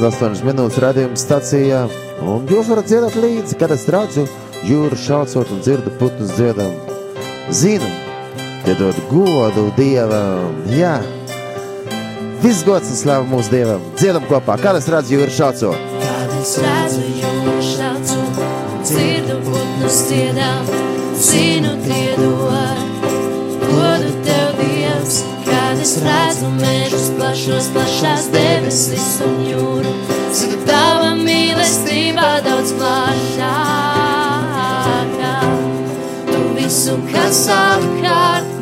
22, 0.00 0.40
38 0.40 0.46
minūtes 0.48 0.78
radījuma 0.80 1.18
stācijā, 1.20 1.80
un 2.24 2.46
jūs 2.48 2.70
varat 2.70 2.86
dziedāt 2.88 3.16
līdzi, 3.20 3.56
kad 3.60 3.72
es 3.74 3.84
redzu 3.92 4.24
jūru 4.64 4.96
šaucot 4.96 5.50
un 5.52 5.60
dzirdu 5.60 5.92
putnus 6.00 6.32
dziedam. 6.38 6.72
Zinu, 7.52 7.88
iedod 8.64 8.96
godu 9.10 9.66
Dievam, 9.76 10.56
jā. 10.72 10.96
Viss 12.40 12.64
gods 12.64 12.88
un 12.94 13.00
slāva 13.02 13.28
mūsu 13.28 13.52
Dievam. 13.52 13.84
Dziedam 14.00 14.24
kopā, 14.30 14.56
kad 14.62 14.80
es 14.80 14.88
redzu 14.88 15.18
jūru 15.18 15.36
šaucot. 15.36 15.88
Kad 16.06 16.36
es 16.38 16.56
redzu 16.64 17.04
jūru 17.20 17.58
šaucu, 17.68 18.20
dzirdu 18.80 19.40
putnus 19.50 20.04
dziedām, 20.08 20.76
zinu 21.28 21.76
tie 21.84 22.06
dod 22.16 22.39
es 25.90 25.96
redzu 26.04 26.46
mežus 26.60 27.10
plašos, 27.18 27.66
plašās 27.74 28.28
debesis 28.30 29.06
un 29.26 29.40
jūru, 29.48 29.92
zinu 30.36 30.58
tava 30.68 31.08
mīlestība 31.18 32.28
daudz 32.46 32.70
plašākā. 32.78 33.56
Tu 36.30 36.38
visu, 36.54 36.94
kas 37.10 37.40
apkārt 37.56 38.59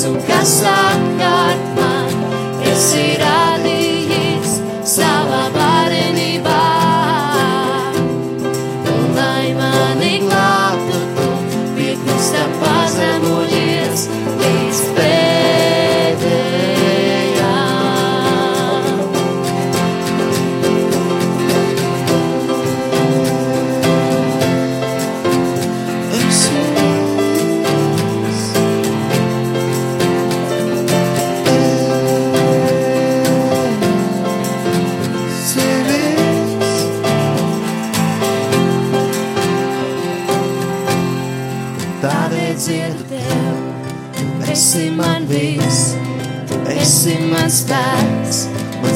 Tu 0.00 0.08
visu, 0.08 0.20
kas 0.26 0.52
apkārt 0.64 1.66
man, 1.76 2.14
esi 2.70 3.19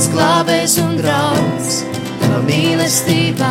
mans 0.05 0.13
glābējs 0.13 0.75
un 0.83 0.97
draugs. 0.99 1.77
Tava 2.21 2.41
mīlestība 2.45 3.49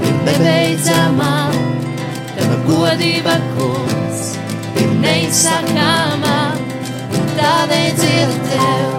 ir 0.00 0.14
nebeidzamā, 0.24 1.50
tava 2.36 2.56
godība, 2.64 3.34
kungs, 3.56 4.36
ir 4.80 4.94
neizsakāmā. 5.02 6.38
Tādēļ 7.36 7.90
dzirdu 7.98 8.38
tev, 8.48 8.96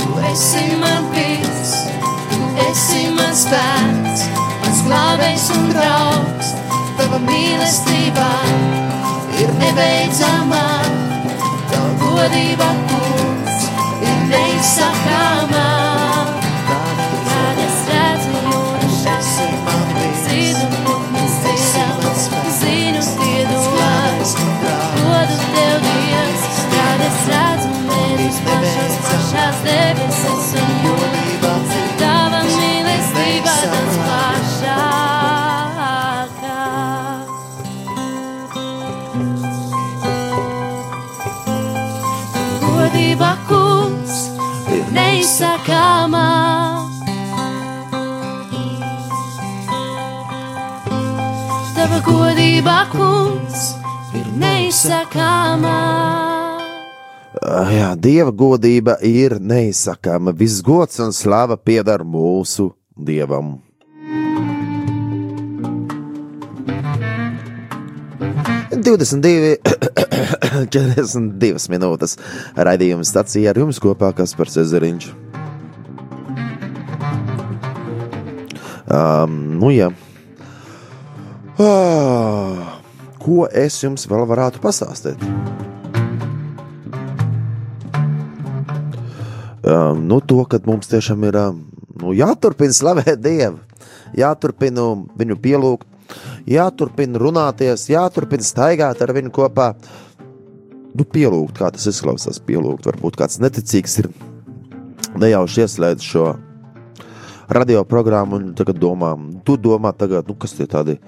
tu 0.00 0.22
esi 0.30 0.64
man 0.80 1.10
viss, 1.12 1.74
tu 2.30 2.48
esi 2.68 3.10
mans 3.16 3.44
spēks, 3.44 4.24
mans 4.62 4.82
glābējs 4.86 5.50
un 5.56 5.68
draugs. 5.74 6.54
Tava 6.96 7.20
mīlestība 7.26 8.30
ir 9.42 9.52
nebeidzamā, 9.60 10.64
tava 11.74 11.92
godība, 12.06 12.72
kungs, 12.88 13.70
ir 14.00 14.26
neizsakāmā. 14.32 15.89
Neizsakāmā. 45.70 46.26
Tava 51.76 52.00
godība 52.04 52.76
kungs 52.92 53.70
ir 54.14 54.26
neizsakāmā. 54.40 55.78
Ah, 57.40 57.70
Jā, 57.72 57.94
Dieva 57.96 58.32
godība 58.32 58.98
ir 59.02 59.38
neizsakāma. 59.40 60.34
Viss 60.36 60.62
gods 60.62 61.00
un 61.00 61.12
slava 61.12 61.56
pieder 61.56 62.04
mūsu 62.04 62.72
Dievam. 62.96 63.58
Divdesmit 68.80 69.20
divi, 69.20 69.50
42 70.72 71.68
minūtes 71.68 72.16
raidījuma 72.56 73.04
stācijā 73.04 73.52
ar 73.52 73.60
jums 73.60 73.80
kopā 73.82 74.08
Kaspars 74.16 74.56
Ezeriņš. 74.62 75.10
Um, 78.90 79.38
nu 79.60 79.70
jā. 79.70 79.90
Ah, 81.60 82.80
ko 83.20 83.44
es 83.46 83.78
jums 83.84 84.08
vēl 84.10 84.26
varētu 84.26 84.62
pastāstīt? 84.64 85.20
um, 89.70 90.06
nu, 90.06 90.20
to, 90.20 90.42
ka 90.48 90.60
mums 90.66 90.90
tiešām 90.90 91.24
ir 91.28 91.38
nu, 92.00 92.12
jāturpina 92.16 92.74
slavēt 92.74 93.20
Dievu, 93.22 93.60
jāturpina 94.18 94.86
viņu 95.20 95.38
pielūgt, 95.42 95.86
jāturpina 96.50 97.20
runāties, 97.20 97.88
jāturpina 97.92 98.46
staigāt 98.46 99.02
ar 99.02 99.14
viņu 99.16 99.32
kopā. 99.34 99.72
Nu, 100.90 101.06
pielūgt, 101.06 101.60
kā 101.60 101.68
tas 101.70 101.86
izklausās, 101.86 102.40
pielūgt. 102.42 102.88
Varbūt 102.90 103.20
kāds 103.20 103.38
neticīgs 103.38 104.00
ir 104.02 104.08
nejauši 105.22 105.62
ieslēdzis 105.62 106.08
šo 106.16 106.24
radioprogrammu 107.54 108.38
un 108.38 108.52
tagad 108.58 108.78
domā, 108.80 109.14
tu 109.46 109.56
domā, 109.60 109.94
tagad, 109.96 110.28
nu, 110.28 110.36
kas 110.38 110.56
tie 110.58 110.68
tādi. 110.70 111.00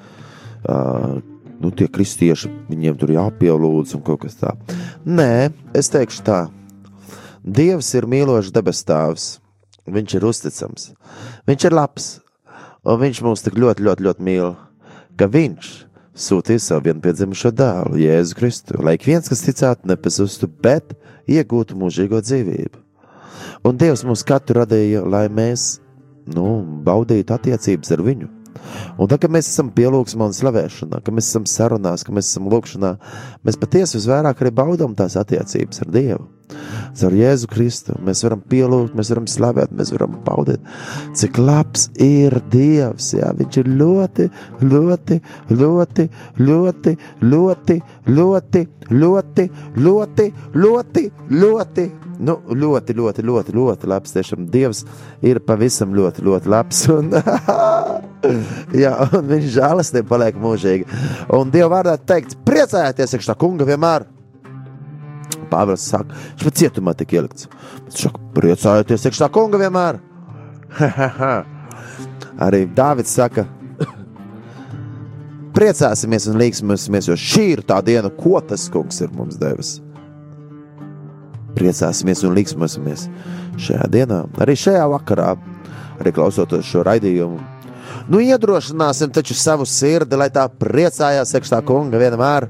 Uh, 0.63 1.21
Nu, 1.63 1.71
tie 1.71 1.87
kristieši, 1.87 2.49
viņiem 2.67 2.97
tur 2.99 3.13
jāpielūdz 3.15 3.93
un 3.95 4.01
kaut 4.03 4.25
kas 4.25 4.35
tāds. 4.41 4.73
Nē, 5.07 5.53
es 5.79 5.93
teikšu 5.95 6.25
tā, 6.27 6.39
Dievs 7.43 7.89
ir 7.99 8.07
mīlošs 8.07 8.53
debesu 8.55 8.85
tēvs. 8.87 9.25
Viņš 9.91 10.13
ir 10.15 10.27
uzticams, 10.29 10.85
viņš 11.51 11.65
ir 11.67 11.75
labs, 11.75 12.05
un 12.87 13.01
viņš 13.01 13.21
mūs 13.27 13.43
tik 13.43 13.57
ļoti, 13.59 13.83
ļoti, 13.83 14.05
ļoti 14.07 14.27
mīl, 14.29 14.53
ka 15.19 15.27
viņš 15.27 15.71
sūtīja 16.23 16.63
savu 16.63 16.87
vienpiedzimušo 16.87 17.51
dēlu, 17.59 17.99
Jēzu 17.99 18.39
Kristu, 18.39 18.79
lai 18.79 18.95
ik 18.95 19.09
viens, 19.11 19.27
kas 19.27 19.43
ticētu, 19.43 19.91
nepazustu, 19.91 20.47
bet 20.47 20.95
iegūtu 21.27 21.75
mūžīgo 21.83 22.23
dzīvību. 22.23 22.79
Un 23.67 23.79
Dievs 23.79 24.07
mūs 24.07 24.23
katru 24.27 24.61
radīja, 24.63 25.03
lai 25.03 25.27
mēs 25.27 25.82
nu, 26.31 26.47
baudītu 26.87 27.35
attiecības 27.35 27.93
ar 27.97 28.05
viņu. 28.07 28.31
Un 29.01 29.09
tā, 29.11 29.17
kad 29.19 29.33
mēs 29.33 29.49
esam 29.51 29.73
pielūgsmā 29.75 30.29
un 30.29 30.37
slavēšanā, 30.37 31.01
kad 31.03 31.17
mēs 31.17 31.31
esam 31.33 31.47
sarunās, 31.49 32.05
kad 32.07 32.15
mēs 32.17 32.31
esam 32.31 32.51
lūkšanā, 32.53 32.93
mēs 33.47 33.59
patiesi 33.61 33.99
visvairāk 33.99 34.43
arī 34.43 34.53
baudām 34.55 34.95
tās 34.99 35.17
attiecības 35.21 35.83
ar 35.83 35.93
Dievu. 35.95 36.29
Caur 36.99 37.17
Jēzu 37.17 37.49
Kristu 37.51 37.97
mēs 38.05 38.23
varam 38.27 38.43
pielūgt, 38.53 38.97
mēs 38.99 39.13
varam 39.15 39.29
slavēt, 39.31 39.73
mēs 39.77 39.93
varam 39.95 40.19
baudīt, 40.27 40.63
cik 41.19 41.41
labs 41.41 41.89
ir 42.03 42.39
Dievs. 42.53 43.13
Jā, 43.17 43.33
viņš 43.39 43.61
ir 43.63 43.73
ļoti, 43.81 44.29
ļoti, 44.63 45.19
ļoti, 45.63 46.09
ļoti, 46.43 46.97
ļoti, 47.27 47.79
ļoti, 48.13 48.59
ļoti, 48.93 49.49
ļoti, 49.83 50.29
ļoti, 50.63 51.07
ļoti, 51.43 51.91
nu, 52.23 52.39
ļoti, 52.63 52.97
ļoti, 52.99 53.27
ļoti, 53.27 53.57
ļoti 53.57 53.91
labs. 53.91 54.17
Tiešām 54.17 54.49
Dievs 54.53 54.85
ir 55.27 55.43
pavisam 55.47 55.95
ļoti, 55.97 56.25
ļoti 56.29 56.53
labs. 56.53 56.85
Un, 56.93 57.13
jā, 58.85 58.93
un 59.17 59.31
viņš 59.33 59.47
žēlastība 59.57 60.13
paliek 60.15 60.41
mūžīgi. 60.41 60.89
Un 61.39 61.53
Dieva 61.55 61.71
vārdā 61.79 61.97
teikt, 61.99 62.37
priecājieties, 62.47 63.17
tā 63.27 63.39
kunga 63.39 63.67
vienmēr. 63.69 64.07
Pāvils 65.53 65.85
saka, 65.93 66.17
viņš 66.17 66.47
pat 66.49 66.61
cietumā 66.61 66.95
tika 66.97 67.19
ielikts. 67.19 67.49
Viņš 67.85 68.05
saka, 68.07 68.23
priecājieties, 68.37 69.21
tā 69.21 69.29
kunga 69.33 69.61
vienmēr. 69.61 70.01
Arī 72.47 72.65
Dāvids 72.73 73.13
saka, 73.13 73.45
priecāsimies 75.57 76.31
un 76.33 76.41
līksimies, 76.41 77.09
jo 77.11 77.19
šī 77.19 77.47
ir 77.59 77.65
tā 77.69 77.83
diena, 77.85 78.11
ko 78.17 78.41
tas 78.41 78.69
kungs 78.73 79.03
ir 79.05 79.13
mums 79.17 79.39
devis. 79.41 79.77
Priecāsimies 81.53 82.25
un 82.25 82.37
līksimies 82.39 82.79
šajā 83.61 83.89
dienā, 83.93 84.25
arī 84.41 84.57
šajā 84.57 84.87
vakarā, 84.95 85.35
arī 86.01 86.15
klausoties 86.17 86.65
šo 86.67 86.87
raidījumu. 86.89 87.53
Nu, 88.11 88.19
iedrošināsim 88.23 89.13
taču 89.15 89.35
savu 89.39 89.67
sirdi, 89.69 90.17
lai 90.19 90.31
tā 90.33 90.47
priecājās, 90.49 91.35
tā 91.49 91.61
kunga 91.67 92.01
vienmēr. 92.01 92.49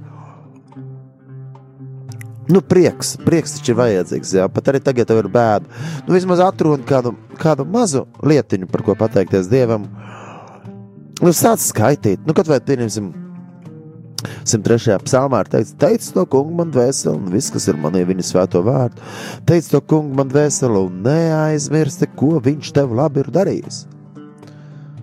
Nu, 2.50 2.60
prieks, 2.60 3.14
prieks 3.22 3.56
taču 3.56 3.72
ir 3.72 3.78
vajadzīgs. 3.78 4.34
Jā. 4.38 4.48
Pat 4.50 4.72
arī 4.72 4.80
tagad 4.82 5.10
ir 5.14 5.28
bēda. 5.30 5.82
Nu, 6.06 6.14
vismaz 6.16 6.42
atrod 6.42 6.82
kādu, 6.88 7.14
kādu 7.38 7.66
mazu 7.68 8.06
lietiņu, 8.26 8.68
par 8.72 8.82
ko 8.86 8.96
pateikties 8.98 9.50
Dievam. 9.52 9.86
Nu, 11.22 11.30
sāc 11.30 11.62
skaitīt, 11.62 12.24
nu, 12.26 12.34
kad 12.34 12.50
vai 12.50 12.58
pieņemsim. 12.64 13.12
103. 14.46 14.98
psalmā 15.06 15.42
ir 15.42 15.50
teikts, 15.50 15.72
teic 15.82 16.04
to 16.14 16.22
kungu 16.30 16.54
man 16.60 16.70
dvēseli, 16.74 17.14
un 17.18 17.30
viss, 17.34 17.50
kas 17.54 17.66
ir 17.70 17.78
manī 17.82 18.04
viņa 18.06 18.26
svēto 18.26 18.62
vārdu. 18.66 19.02
Teic 19.46 19.70
to 19.70 19.80
kungu 19.82 20.18
man 20.18 20.30
dvēseli, 20.30 20.78
un 20.78 21.02
neaizmirsti, 21.06 22.10
ko 22.18 22.36
viņš 22.42 22.70
tev 22.78 22.94
labi 22.98 23.22
ir 23.24 23.32
darījis. 23.34 23.82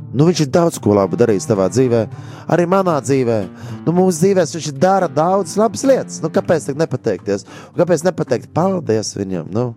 Nu, 0.10 0.26
viņš 0.26 0.44
ir 0.46 0.52
daudz 0.54 0.80
ko 0.82 0.96
labu 0.98 1.18
darījis 1.20 1.46
tavā 1.50 1.68
dzīvē, 1.70 2.04
arī 2.50 2.66
manā 2.70 2.96
dzīvē. 3.04 3.40
Nu, 3.86 3.94
mūsu 3.94 4.24
dzīvē 4.24 4.46
viņš 4.50 4.70
dara 4.82 5.10
daudz 5.12 5.54
labas 5.60 5.84
lietas. 5.86 6.22
Nu, 6.24 6.32
kāpēc 6.34 6.70
tā 6.70 6.76
nepateikties? 6.78 7.46
Un 7.70 7.82
kāpēc 7.82 8.06
nepateikt 8.08 8.50
paldies 8.56 9.14
viņam 9.18 9.52
nu, 9.54 9.68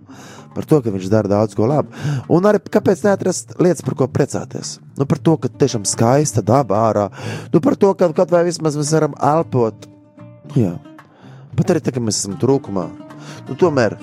par 0.57 0.69
to, 0.69 0.81
ka 0.85 0.95
viņš 0.95 1.11
dara 1.13 1.31
daudz 1.35 1.57
ko 1.59 1.69
labu? 1.69 1.93
Un 2.33 2.49
arī 2.49 2.63
kāpēc 2.65 3.05
neatrast 3.05 3.57
lietas, 3.61 3.85
par 3.85 3.99
ko 3.99 4.09
priecāties? 4.09 4.79
Nu, 4.97 5.09
par 5.09 5.21
to, 5.21 5.37
ka 5.41 5.53
tiešām 5.53 5.85
skaista 5.89 6.45
daba 6.45 6.81
ārā, 6.89 7.11
nu, 7.53 7.61
par 7.61 7.77
to, 7.77 7.93
ka 7.93 8.09
kaut 8.17 8.33
vai 8.33 8.47
vismaz 8.49 8.79
mēs 8.81 8.95
varam 8.97 9.19
elpot. 9.21 9.89
Nu, 10.49 10.57
jā. 10.57 10.73
Pat 11.59 11.75
arī 11.75 11.85
tā, 11.85 11.93
ka 11.93 12.01
mēs 12.01 12.23
esam 12.23 12.41
trūkumā. 12.41 12.89
Nu, 13.49 13.59
tomēr 13.61 13.99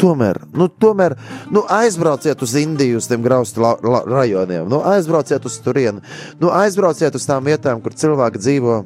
Tomēr, 0.00 0.40
nu, 0.56 0.66
tomēr 0.68 1.14
nu, 1.54 1.62
aizbrauciet 1.70 2.40
uz 2.42 2.54
Indiju, 2.58 2.98
uz 2.98 3.06
tiem 3.10 3.22
graustu 3.22 3.62
rajoniem, 3.62 4.66
nu, 4.70 4.80
aizbrauciet 4.90 5.44
uz 5.46 5.58
turieni, 5.62 6.02
nu, 6.40 6.50
aizbrauciet 6.50 7.14
uz 7.14 7.26
tām 7.28 7.46
vietām, 7.46 7.82
kur 7.84 7.94
cilvēki 7.94 8.42
dzīvo 8.42 8.80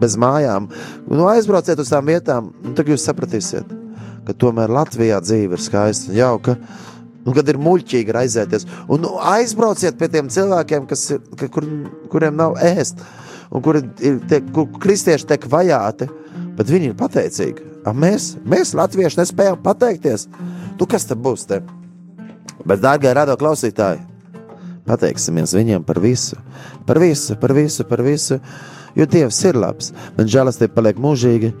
bez 0.00 0.16
mājām. 0.20 0.68
Nu, 1.08 1.26
aizbrauciet 1.30 1.80
uz 1.80 1.92
tām 1.92 2.10
vietām, 2.10 2.52
un 2.64 2.76
tad 2.78 2.90
jūs 2.90 3.06
sapratīsiet, 3.06 3.70
ka 4.26 4.36
tomēr 4.36 4.72
Latvijā 4.74 5.20
dzīve 5.24 5.56
ir 5.56 5.64
skaista 5.64 6.12
un 6.12 6.18
jauka. 6.18 6.58
Un 7.28 7.34
kad 7.36 7.48
ir 7.50 7.58
muļķīgi 7.60 8.12
raizēties, 8.14 8.62
un 8.88 9.02
nu, 9.04 9.10
aizbrauciet 9.20 9.98
pie 10.00 10.06
tiem 10.08 10.30
cilvēkiem, 10.32 10.86
ir, 10.88 11.18
ka, 11.36 11.48
kur, 11.52 11.66
kuriem 12.08 12.38
nav 12.38 12.54
ēst, 12.64 13.02
un 13.52 13.64
kuri 13.64 13.82
ir 14.00 14.22
tie, 14.30 14.38
kur 14.54 14.70
kristieši 14.80 15.26
tiek 15.28 15.44
vajāti, 15.50 16.08
bet 16.58 16.70
viņi 16.72 16.90
ir 16.90 16.98
pateicīgi. 16.98 17.66
A, 17.86 17.94
mēs, 17.94 18.32
mēs, 18.48 18.74
latvieši, 18.76 19.20
nespējam 19.20 19.60
pateikties. 19.64 20.26
Nu, 20.78 20.86
kas 20.90 21.06
tad 21.08 21.22
būs 21.22 21.46
te? 21.48 21.62
Bet, 22.66 22.82
dārgie 22.82 23.14
radio 23.14 23.38
klausītāji, 23.38 24.02
pateiksimies 24.88 25.54
viņiem 25.56 25.86
par 25.86 26.00
visu, 26.02 26.36
par 26.88 27.00
visu, 27.02 27.38
par 27.40 27.54
visu, 27.56 27.86
par 27.88 28.02
visu. 28.04 28.40
Jo 28.98 29.06
Dievs 29.06 29.38
ir 29.46 29.58
labs, 29.60 29.92
man 30.16 30.30
žēlastība 30.30 30.74
paliek 30.74 30.98
mūžīga. 31.00 31.52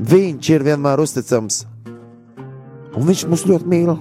Viņš 0.00 0.52
ir 0.54 0.64
vienmēr 0.64 1.02
uzticams, 1.02 1.64
un 2.96 3.04
Viņš 3.04 3.26
mūs 3.28 3.44
ļoti 3.48 3.68
mīl. 3.68 3.92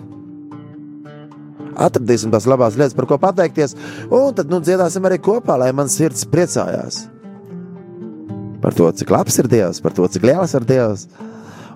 Atradīsim 1.76 2.32
tās 2.32 2.48
labās 2.48 2.78
lietas, 2.80 2.96
par 2.96 3.08
ko 3.10 3.18
pateikties, 3.20 3.76
un 4.08 4.32
tad 4.38 4.48
nu, 4.48 4.62
dziedāsim 4.64 5.04
arī 5.08 5.20
kopā, 5.20 5.58
lai 5.60 5.74
man 5.76 5.92
sirds 5.92 6.24
priecājās. 6.32 7.02
Par 8.64 8.76
to, 8.76 8.90
cik 8.96 9.12
labs 9.14 9.40
ir 9.42 9.50
Dievs, 9.52 9.82
par 9.84 9.96
to, 9.96 10.08
cik 10.12 10.26
liels 10.26 10.56
ir 10.58 10.66
Dievs, 10.68 11.08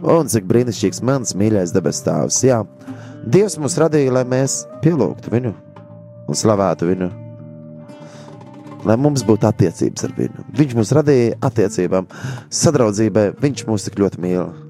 un 0.02 0.30
cik 0.32 0.48
brīnišķīgs 0.50 1.02
mans 1.06 1.36
mīļais 1.38 1.74
debes 1.76 2.04
Tēvs. 2.06 2.44
Jā, 2.48 2.62
Dievs 3.28 3.58
mūs 3.60 3.78
radīja, 3.82 4.14
lai 4.16 4.24
mēs 4.28 4.64
pielūgtu 4.84 5.34
viņu 5.34 5.54
un 6.30 6.38
slavētu 6.38 6.88
viņu. 6.90 7.10
Lai 8.88 8.96
mums 8.96 9.26
būtu 9.28 9.50
attiecības 9.50 10.08
ar 10.08 10.16
viņu. 10.16 10.46
Viņš 10.56 10.76
mūs 10.78 10.94
radīja 10.96 11.36
attiecībām, 11.44 12.08
sadraudzībai. 12.62 13.26
Viņš 13.44 13.66
mūs 13.68 13.90
tik 13.90 14.00
ļoti 14.00 14.24
mīl. 14.24 14.69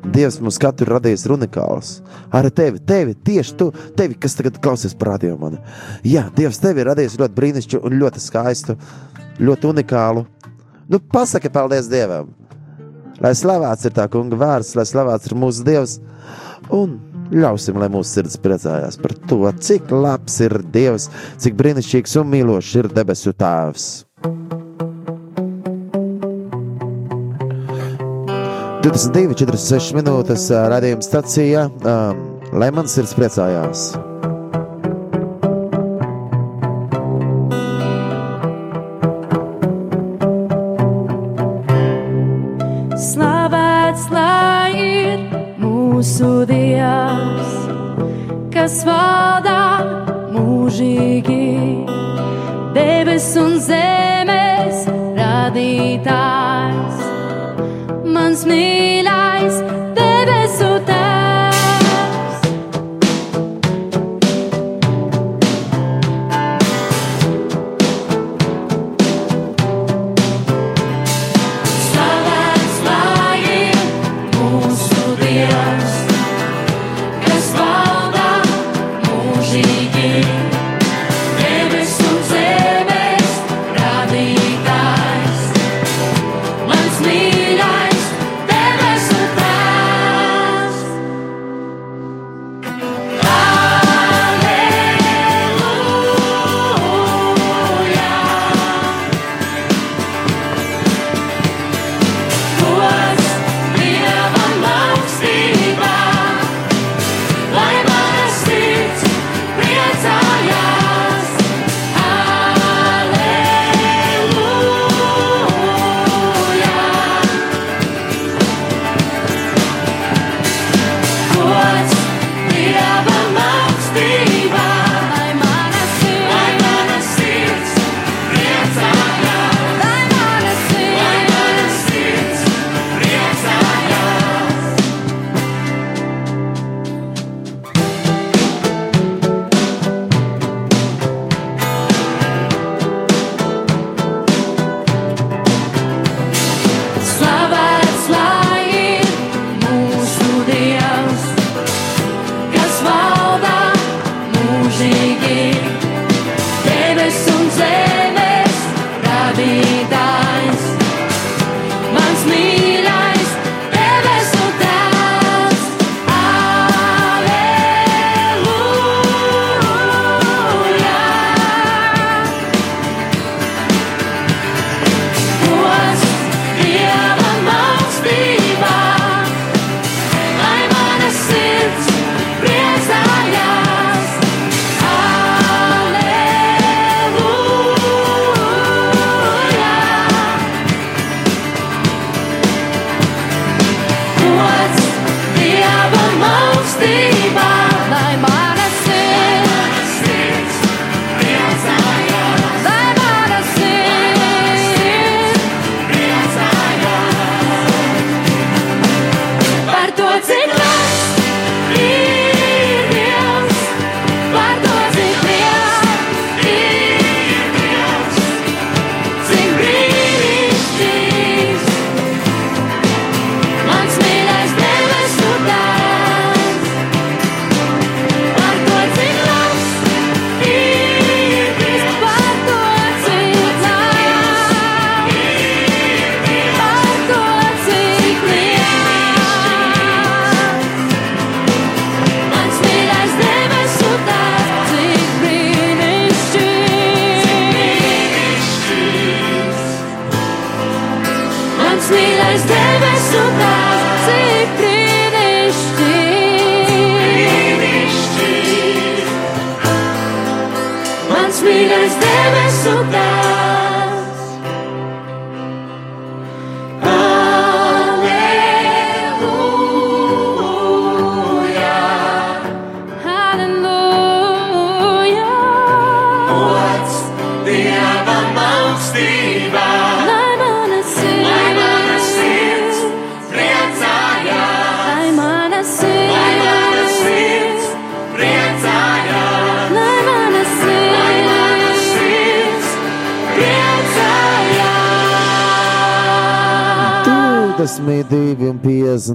Dievs 0.00 0.38
mums 0.40 0.58
katru 0.60 0.86
ir 0.86 0.94
radījis 0.94 1.26
unikāls. 1.30 1.92
Arī 2.32 2.50
tevi, 2.56 2.80
tevi, 2.88 3.14
tieši 3.14 3.56
tu, 3.60 3.68
tevi, 3.98 4.16
kas 4.20 4.38
tagad 4.38 4.56
klausies 4.64 4.96
par 4.96 5.14
radio 5.14 5.36
mani. 5.40 5.60
Jā, 6.06 6.28
Dievs 6.36 6.60
tevi 6.62 6.80
ir 6.80 6.90
radījis 6.90 7.18
ļoti 7.20 7.36
brīnišķīgu 7.36 7.84
un 7.86 7.98
ļoti 8.00 8.22
skaistu, 8.24 8.76
ļoti 9.40 9.70
unikālu. 9.74 10.24
Nu, 10.90 11.02
pasaki 11.12 11.52
paldies 11.52 11.90
Dievam! 11.92 12.32
Lai 13.20 13.34
slavēts 13.36 13.84
ir 13.84 13.92
tā 13.96 14.06
kunga 14.08 14.38
vārds, 14.40 14.72
lai 14.78 14.86
slavēts 14.88 15.28
ir 15.28 15.36
mūsu 15.36 15.64
Dievs. 15.66 15.98
Un 16.72 16.96
ļausim, 17.30 17.76
lai 17.78 17.90
mūsu 17.92 18.16
sirds 18.16 18.38
priecājās 18.40 18.96
par 19.00 19.14
to, 19.28 19.42
cik 19.60 19.92
labs 19.92 20.40
ir 20.46 20.56
Dievs, 20.72 21.10
cik 21.40 21.58
brīnišķīgs 21.60 22.16
un 22.22 22.32
mīlošs 22.32 22.78
ir 22.80 22.88
debesu 22.96 23.36
Tēvs. 23.36 23.90
22, 28.80 29.34
46 29.36 29.92
minūtes 29.98 30.46
radījuma 30.72 31.04
stacijā, 31.04 31.66
um, 31.84 32.22
lai 32.56 32.70
mans 32.72 32.96
sirds 32.96 33.12
priecājās. 33.18 33.90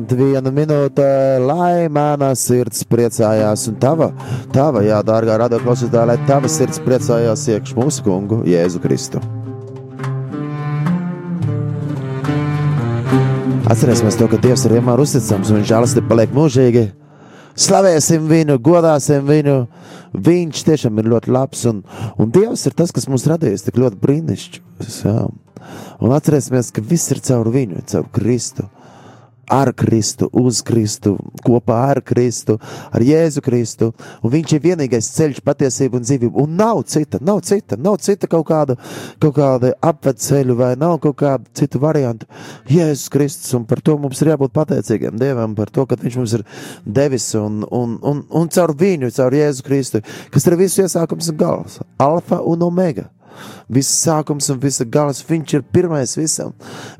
21 0.04 0.52
minūte, 0.52 1.06
lai 1.40 1.88
mana 1.92 2.34
sirds 2.36 2.84
priecājās, 2.90 3.68
un 3.72 3.78
tava, 3.80 4.10
tava 4.54 4.84
jā, 4.84 5.00
dārgā 5.06 5.38
radio 5.40 5.62
klausītāja, 5.64 6.10
lai 6.10 6.18
tava 6.28 6.52
sirds 6.52 6.82
priecājās 6.84 7.48
iekš 7.54 7.76
mūsu 7.78 8.04
kungu 8.04 8.42
Jēzu 8.50 8.82
Kristu. 8.84 9.22
Atcerēsimies 13.72 14.20
to, 14.20 14.28
ka 14.30 14.38
Dievs 14.44 14.68
ir 14.68 14.76
vienmēr 14.78 15.02
uzticams 15.02 15.50
un 15.50 15.60
viņa 15.60 15.72
žēlastība 15.72 16.12
paliek 16.12 16.36
mūžīgi. 16.36 16.86
Slavēsim 17.56 18.28
viņu, 18.30 18.60
godāsim 18.62 19.26
viņu. 19.26 19.58
Viņš 20.26 20.62
tiešām 20.68 21.00
ir 21.00 21.10
ļoti 21.14 21.32
labs 21.34 21.64
un, 21.72 21.82
un 22.20 22.36
Dievs 22.36 22.68
ir 22.68 22.76
tas, 22.78 22.92
kas 22.94 23.08
mums 23.10 23.26
radījis 23.32 23.66
tik 23.66 23.80
ļoti 23.82 24.00
brīnišķīgus. 24.04 25.02
Un 26.04 26.14
atcerēsimies, 26.14 26.70
ka 26.76 26.84
viss 26.86 27.16
ir 27.16 27.24
caur 27.26 27.50
viņu, 27.56 27.82
caur 27.90 28.10
Kristu. 28.14 28.68
Ar 29.52 29.74
Kristu, 29.78 30.30
uz 30.34 30.62
Kristu, 30.66 31.16
kopā 31.46 31.78
ar 31.92 32.02
Kristu, 32.02 32.58
ar 32.92 33.04
Jēzu 33.06 33.44
Kristu. 33.46 33.92
Un 34.24 34.34
viņš 34.34 34.56
ir 34.56 34.64
vienīgais 34.64 35.12
ceļš, 35.18 35.44
patiesība 35.46 36.00
un 36.00 36.08
dzīvība. 36.08 36.42
Un 36.42 36.56
nav 36.58 36.82
cita, 36.90 37.20
nav 37.22 37.44
cita, 37.46 37.78
nav 37.78 38.00
cita 38.02 38.30
kaut 38.32 38.48
kāda, 38.50 38.78
kaut 39.22 39.36
kāda 39.38 39.74
apveceļu 39.86 40.56
vai 40.58 40.72
nav 40.80 40.98
kaut 41.04 41.20
kāda 41.22 41.46
cita 41.54 41.82
varianta. 41.82 42.30
Jēzus 42.72 43.12
Kristus, 43.14 43.54
un 43.58 43.68
par 43.70 43.84
to 43.86 43.98
mums 44.00 44.24
ir 44.24 44.34
jābūt 44.34 44.56
pateicīgiem 44.56 45.20
Dievam, 45.20 45.54
par 45.58 45.70
to, 45.74 45.86
ka 45.86 46.00
Viņš 46.06 46.18
mums 46.20 46.34
ir 46.38 46.44
devis 46.86 47.26
un, 47.40 47.64
un, 47.74 47.98
un, 48.06 48.22
un 48.30 48.50
caur 48.54 48.76
viņu, 48.78 49.10
caur 49.16 49.34
Jēzu 49.34 49.66
Kristu, 49.66 50.02
kas 50.32 50.46
ir 50.46 50.58
visu 50.60 50.84
iesākums 50.84 51.32
un 51.32 51.40
gals, 51.40 51.80
alfa 52.02 52.42
un 52.46 52.66
omega. 52.68 53.10
Viss 53.72 54.02
sākums 54.04 54.50
un 54.54 54.60
visa 54.64 54.86
gals, 54.86 55.24
viņš 55.26 55.56
ir 55.58 55.66
pirmais 55.76 56.16
visam. 56.18 56.54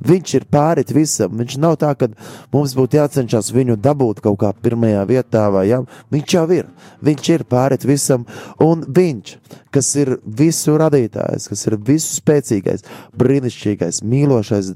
Viņš 0.06 0.34
ir 0.40 0.48
pārit 0.52 0.94
visam. 0.96 1.36
Viņš 1.40 1.58
nav 1.62 1.78
tā, 1.82 1.92
ka 2.00 2.10
mums 2.54 2.76
būtu 2.78 3.00
jācenšas 3.00 3.52
viņu 3.56 3.78
dabūt 3.82 4.24
kaut 4.26 4.40
kā 4.42 4.52
pirmajā 4.66 5.04
vietā, 5.10 5.46
vai 5.54 5.68
jā. 5.70 5.82
Viņš 6.14 6.36
jau 6.38 6.46
ir. 6.56 6.72
Viņš 7.06 7.30
ir 7.36 7.46
pārit 7.50 7.86
visam, 7.88 8.26
un 8.64 8.84
viņš, 8.96 9.36
kas 9.76 9.92
ir 10.00 10.16
visu 10.26 10.78
radītājs, 10.80 11.50
kas 11.52 11.66
ir 11.68 11.78
visu 11.86 12.18
spēcīgais, 12.20 12.86
brīnišķīgais, 13.20 14.02
mīlošais, 14.08 14.74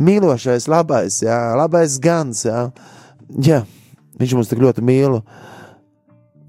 mīlošais, 0.00 0.68
labais, 0.70 1.22
jā, 1.24 1.38
labais 1.58 1.98
gans, 2.02 2.46
jā. 2.48 2.66
jā. 3.42 3.62
Viņš 4.20 4.34
mums 4.36 4.50
tik 4.50 4.60
ļoti 4.62 4.84
mīl. 4.86 5.20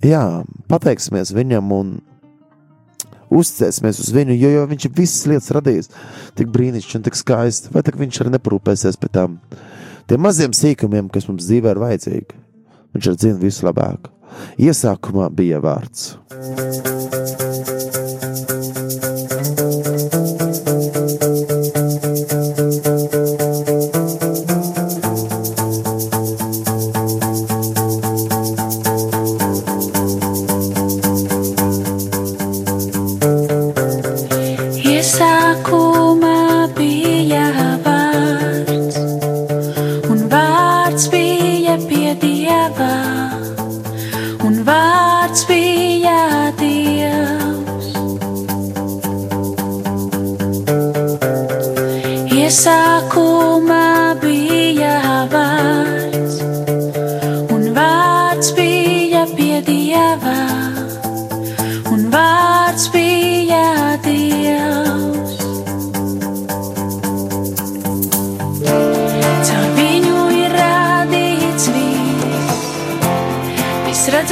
Jā, 0.04 0.44
pateiksimies 0.68 1.32
viņam 1.34 1.72
un 1.72 1.94
uzticēsimies 3.40 4.02
uz 4.04 4.10
viņu, 4.16 4.38
jo, 4.38 4.52
jo 4.56 4.64
viņš 4.72 4.88
ir 4.88 4.96
visas 4.98 5.28
lietas 5.30 5.54
radījis. 5.58 5.92
Tik 6.40 6.52
brīnišķīgi 6.54 7.00
un 7.00 7.06
tik 7.08 7.20
skaisti. 7.20 7.74
Vai 7.74 7.86
tak 7.86 8.00
viņš 8.00 8.22
arī 8.24 8.36
neparūpēsies 8.38 9.00
pēc 9.02 9.16
tam? 9.20 9.38
Tiem 10.10 10.26
maziem 10.26 10.56
sīkumiem, 10.56 11.12
kas 11.14 11.30
mums 11.30 11.48
dzīvē 11.48 11.76
ir 11.76 11.84
vajadzīgi. 11.84 12.42
Viņš 12.94 13.10
arī 13.10 13.24
zina 13.28 13.40
visu 13.42 13.70
labāk. 13.70 14.12
Iesākumā 14.62 15.30
bija 15.34 15.62
vārds. 15.64 16.14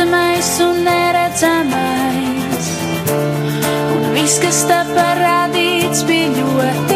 Redzamais 0.01 0.59
un 0.61 0.83
neredzamais, 0.83 2.69
un 3.93 4.13
viss, 4.15 4.39
kas 4.41 4.63
tā 4.69 4.81
parādīts, 4.95 6.01
bija 6.07 6.31
ļoti 6.39 6.90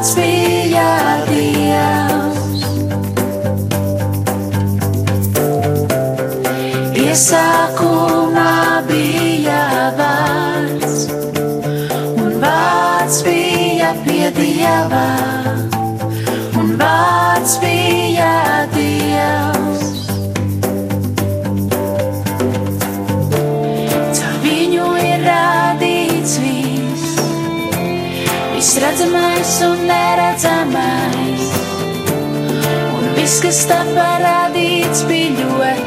vārds 0.00 0.14
bija 0.16 0.84
dievs. 1.28 2.62
Iesākumā 6.96 8.54
bija 8.88 9.60
vārds, 10.00 11.04
un 12.16 12.40
vārds 12.40 13.22
bija 13.28 13.92
pie 14.06 14.32
dieva, 14.40 15.06
un 16.56 16.76
vārds 16.80 17.58
bija 17.60 18.34
dievs. 18.72 19.59
Redzamais 28.80 29.62
un 29.62 29.76
neredzamais, 29.90 31.44
un 32.96 33.04
viss, 33.16 33.40
kas 33.44 33.60
tā 33.68 33.80
parādīts, 33.92 35.04
bija 35.08 35.36
ļoti 35.40 35.79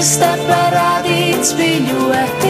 Un 0.00 0.02
viss, 0.02 0.16
kas 0.16 0.22
tā 0.22 0.28
parādīts 0.48 1.50
bija 1.58 2.49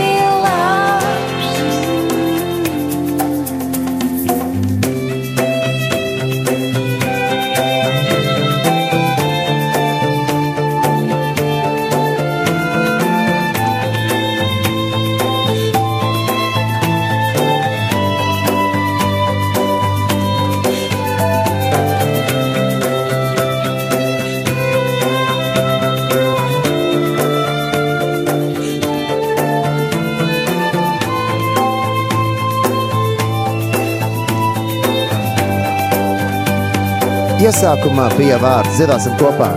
Iesākumā 37.51 38.05
bija 38.15 38.37
vārds, 38.39 38.77
dziedāsim 38.79 39.17
kopā. 39.19 39.49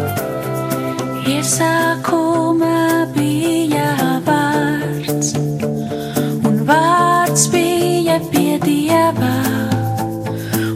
Iesākumā 1.29 2.77
bija 3.13 3.89
vārds, 4.25 5.35
un 6.49 6.55
vārds 6.65 7.43
bija 7.53 8.15
pie 8.31 8.57
dieva, 8.63 9.29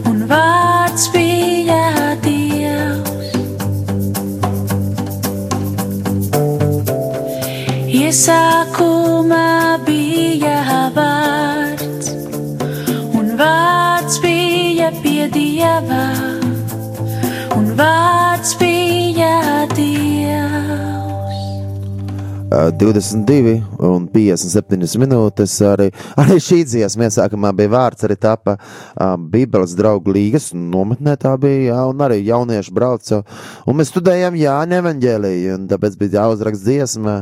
un 0.06 0.22
vārds 0.30 1.08
bija 1.16 2.14
dievs. 2.22 3.34
Iesākumā 7.98 9.50
bija 9.90 10.62
vārds, 10.94 12.14
un 13.10 13.34
vārds 13.42 14.22
bija 14.22 14.94
pie 15.02 15.26
dieva, 15.34 16.27
vārds 17.78 18.54
bija 18.60 19.66
dievs. 19.74 21.40
Uh, 22.48 22.70
22 22.80 23.67
un 23.84 24.08
57 24.12 24.98
minūtes. 25.02 25.56
Arī, 25.68 25.88
arī 26.20 26.38
šī 26.42 26.62
dziesma 26.68 27.08
iesākumā 27.08 27.52
bija 27.56 27.72
vārds, 27.74 28.04
arī 28.06 28.18
tapa 28.20 28.56
uh, 28.58 29.14
Bībeles 29.18 29.76
draugu 29.78 30.14
līgas 30.16 30.50
nometnē. 30.54 31.16
Tā 31.20 31.34
bija, 31.40 31.72
jā, 31.72 31.78
un 31.90 32.04
arī 32.04 32.20
jaunieši 32.26 32.74
brauca. 32.74 33.22
Un 33.68 33.78
mēs 33.78 33.92
studējām 33.92 34.38
Jāņa 34.38 34.82
evaņģēlīju, 34.82 35.56
un 35.58 35.68
tāpēc 35.70 35.98
bija 36.00 36.22
jāuzraksta 36.22 36.64
dziesma. 36.68 37.16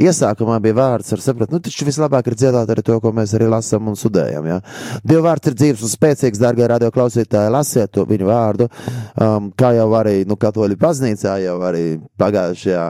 Iesākumā 0.00 0.58
bija 0.62 0.78
vārds, 0.78 1.12
ar 1.14 1.22
sapratu, 1.22 1.54
nu 1.54 1.62
taču 1.62 1.86
vislabāk 1.86 2.28
ir 2.30 2.38
dziedāt 2.38 2.70
arī 2.72 2.82
to, 2.86 2.98
ko 3.02 3.12
mēs 3.14 3.34
arī 3.36 3.48
lasām 3.52 3.92
un 3.92 3.98
studējam. 3.98 4.48
Jā. 4.50 4.60
Dieva 5.06 5.28
vārds 5.30 5.50
ir 5.50 5.58
dzīves 5.58 5.84
un 5.86 5.92
spēcīgs, 5.92 6.40
dārgie 6.42 6.66
radio 6.70 6.90
klausītāji, 6.94 7.52
lasiet 7.54 7.92
to 7.94 8.04
viņu 8.08 8.28
vārdu. 8.28 8.68
Um, 9.14 9.50
kā 9.56 9.70
jau 9.76 9.86
arī, 9.98 10.16
nu, 10.28 10.36
katoļu 10.40 10.78
baznīcā 10.80 11.36
jau 11.44 11.56
arī 11.68 11.84
pagājušajā 12.20 12.84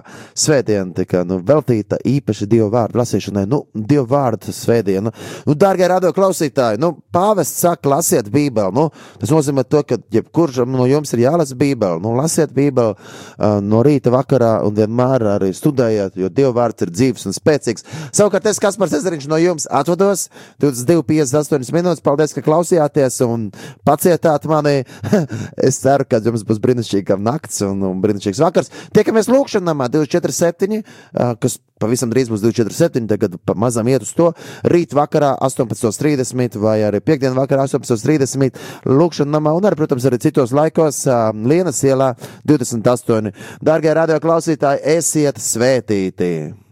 svētdienā 0.45 0.97
tika, 0.97 1.25
nu, 1.29 1.41
veltīta 1.45 2.01
īpaši 2.09 2.49
Dieva 2.51 2.71
vārdu 2.73 3.01
lasīšanai, 3.05 3.47
nu, 3.51 3.65
Dieva 3.75 4.07
vārdu 4.11 4.53
svētdienu. 4.55 5.13
Nu, 5.47 5.57
dārgie 5.59 5.89
radio 5.91 6.13
klausītāji, 6.17 6.81
nu, 6.83 6.95
pāvests 7.15 7.63
saka, 7.65 7.89
lasiet 7.93 8.29
bībeli, 8.33 8.75
nu, 8.75 8.89
tas 9.21 9.33
nozīmē 9.33 9.65
to, 9.69 9.85
ka 9.87 10.01
jebkurš 10.15 10.65
no 10.69 10.89
jums 10.89 11.15
ir 11.15 11.25
jālasa 11.27 11.57
bībeli, 11.59 12.03
nu, 12.03 12.15
lasiet 12.19 12.55
bībeli 12.57 12.95
uh, 12.95 13.59
no 13.65 13.83
rīta 13.87 14.13
vakarā 14.15 14.57
un 14.67 14.75
vienmēr 14.77 15.27
arī 15.37 15.53
studējiet, 15.55 16.19
jo 16.21 16.31
Dieva 16.33 16.55
vārds 16.59 16.87
ir 16.87 16.93
dzīves 16.95 17.29
un 17.29 17.37
spēcīgs. 17.37 17.87
Savukārt 18.15 18.49
es, 18.51 18.61
Kaspars 18.63 18.95
Ezeriņš 18.97 19.29
no 19.31 19.39
jums 19.41 19.69
atvados 19.71 20.29
22,58 20.63 21.75
minūtes. 21.75 22.05
Paldies, 22.05 22.35
ka 22.35 22.45
klausījāties 22.45 23.21
un 23.27 23.49
pacietāt 23.87 24.49
mani. 24.51 24.83
es 25.69 25.81
ceru, 25.83 26.07
ka 26.09 26.21
jums 26.25 26.45
būs 26.47 26.63
brīnišķīga 26.65 27.19
nakts 27.21 27.63
un, 27.67 27.83
un 27.91 28.03
brīnišķīgs 28.05 28.43
vakars. 28.45 28.73
Tiekamies 28.97 29.31
lūkšanamā 29.33 29.91
247, 29.93 30.81
ā, 30.81 31.31
kas 31.41 31.59
pavisam 31.83 32.13
drīz 32.13 32.31
būs 32.33 32.43
247, 32.45 33.09
tagad 33.11 33.37
pamazam 33.47 33.89
iet 33.91 34.07
uz 34.07 34.13
to. 34.17 34.31
Rīt 34.71 34.95
vakarā 34.97 35.35
18.30 35.45 36.59
vai 36.63 36.79
arī 36.87 37.03
piekdien 37.05 37.37
vakarā 37.37 37.67
18.30 37.69 38.89
lūkšanamā 38.89 39.55
un 39.59 39.69
arī, 39.69 39.81
protams, 39.83 40.09
arī 40.09 40.21
citos 40.23 40.55
laikos 40.55 41.05
Lienas 41.45 41.83
ielā 41.87 42.15
28. 42.49 43.33
Dārgie 43.65 43.97
radio 43.97 44.21
klausītāji, 44.23 44.85
esiet 44.99 45.41
svētīti! 45.43 46.64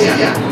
Yeah. 0.00 0.47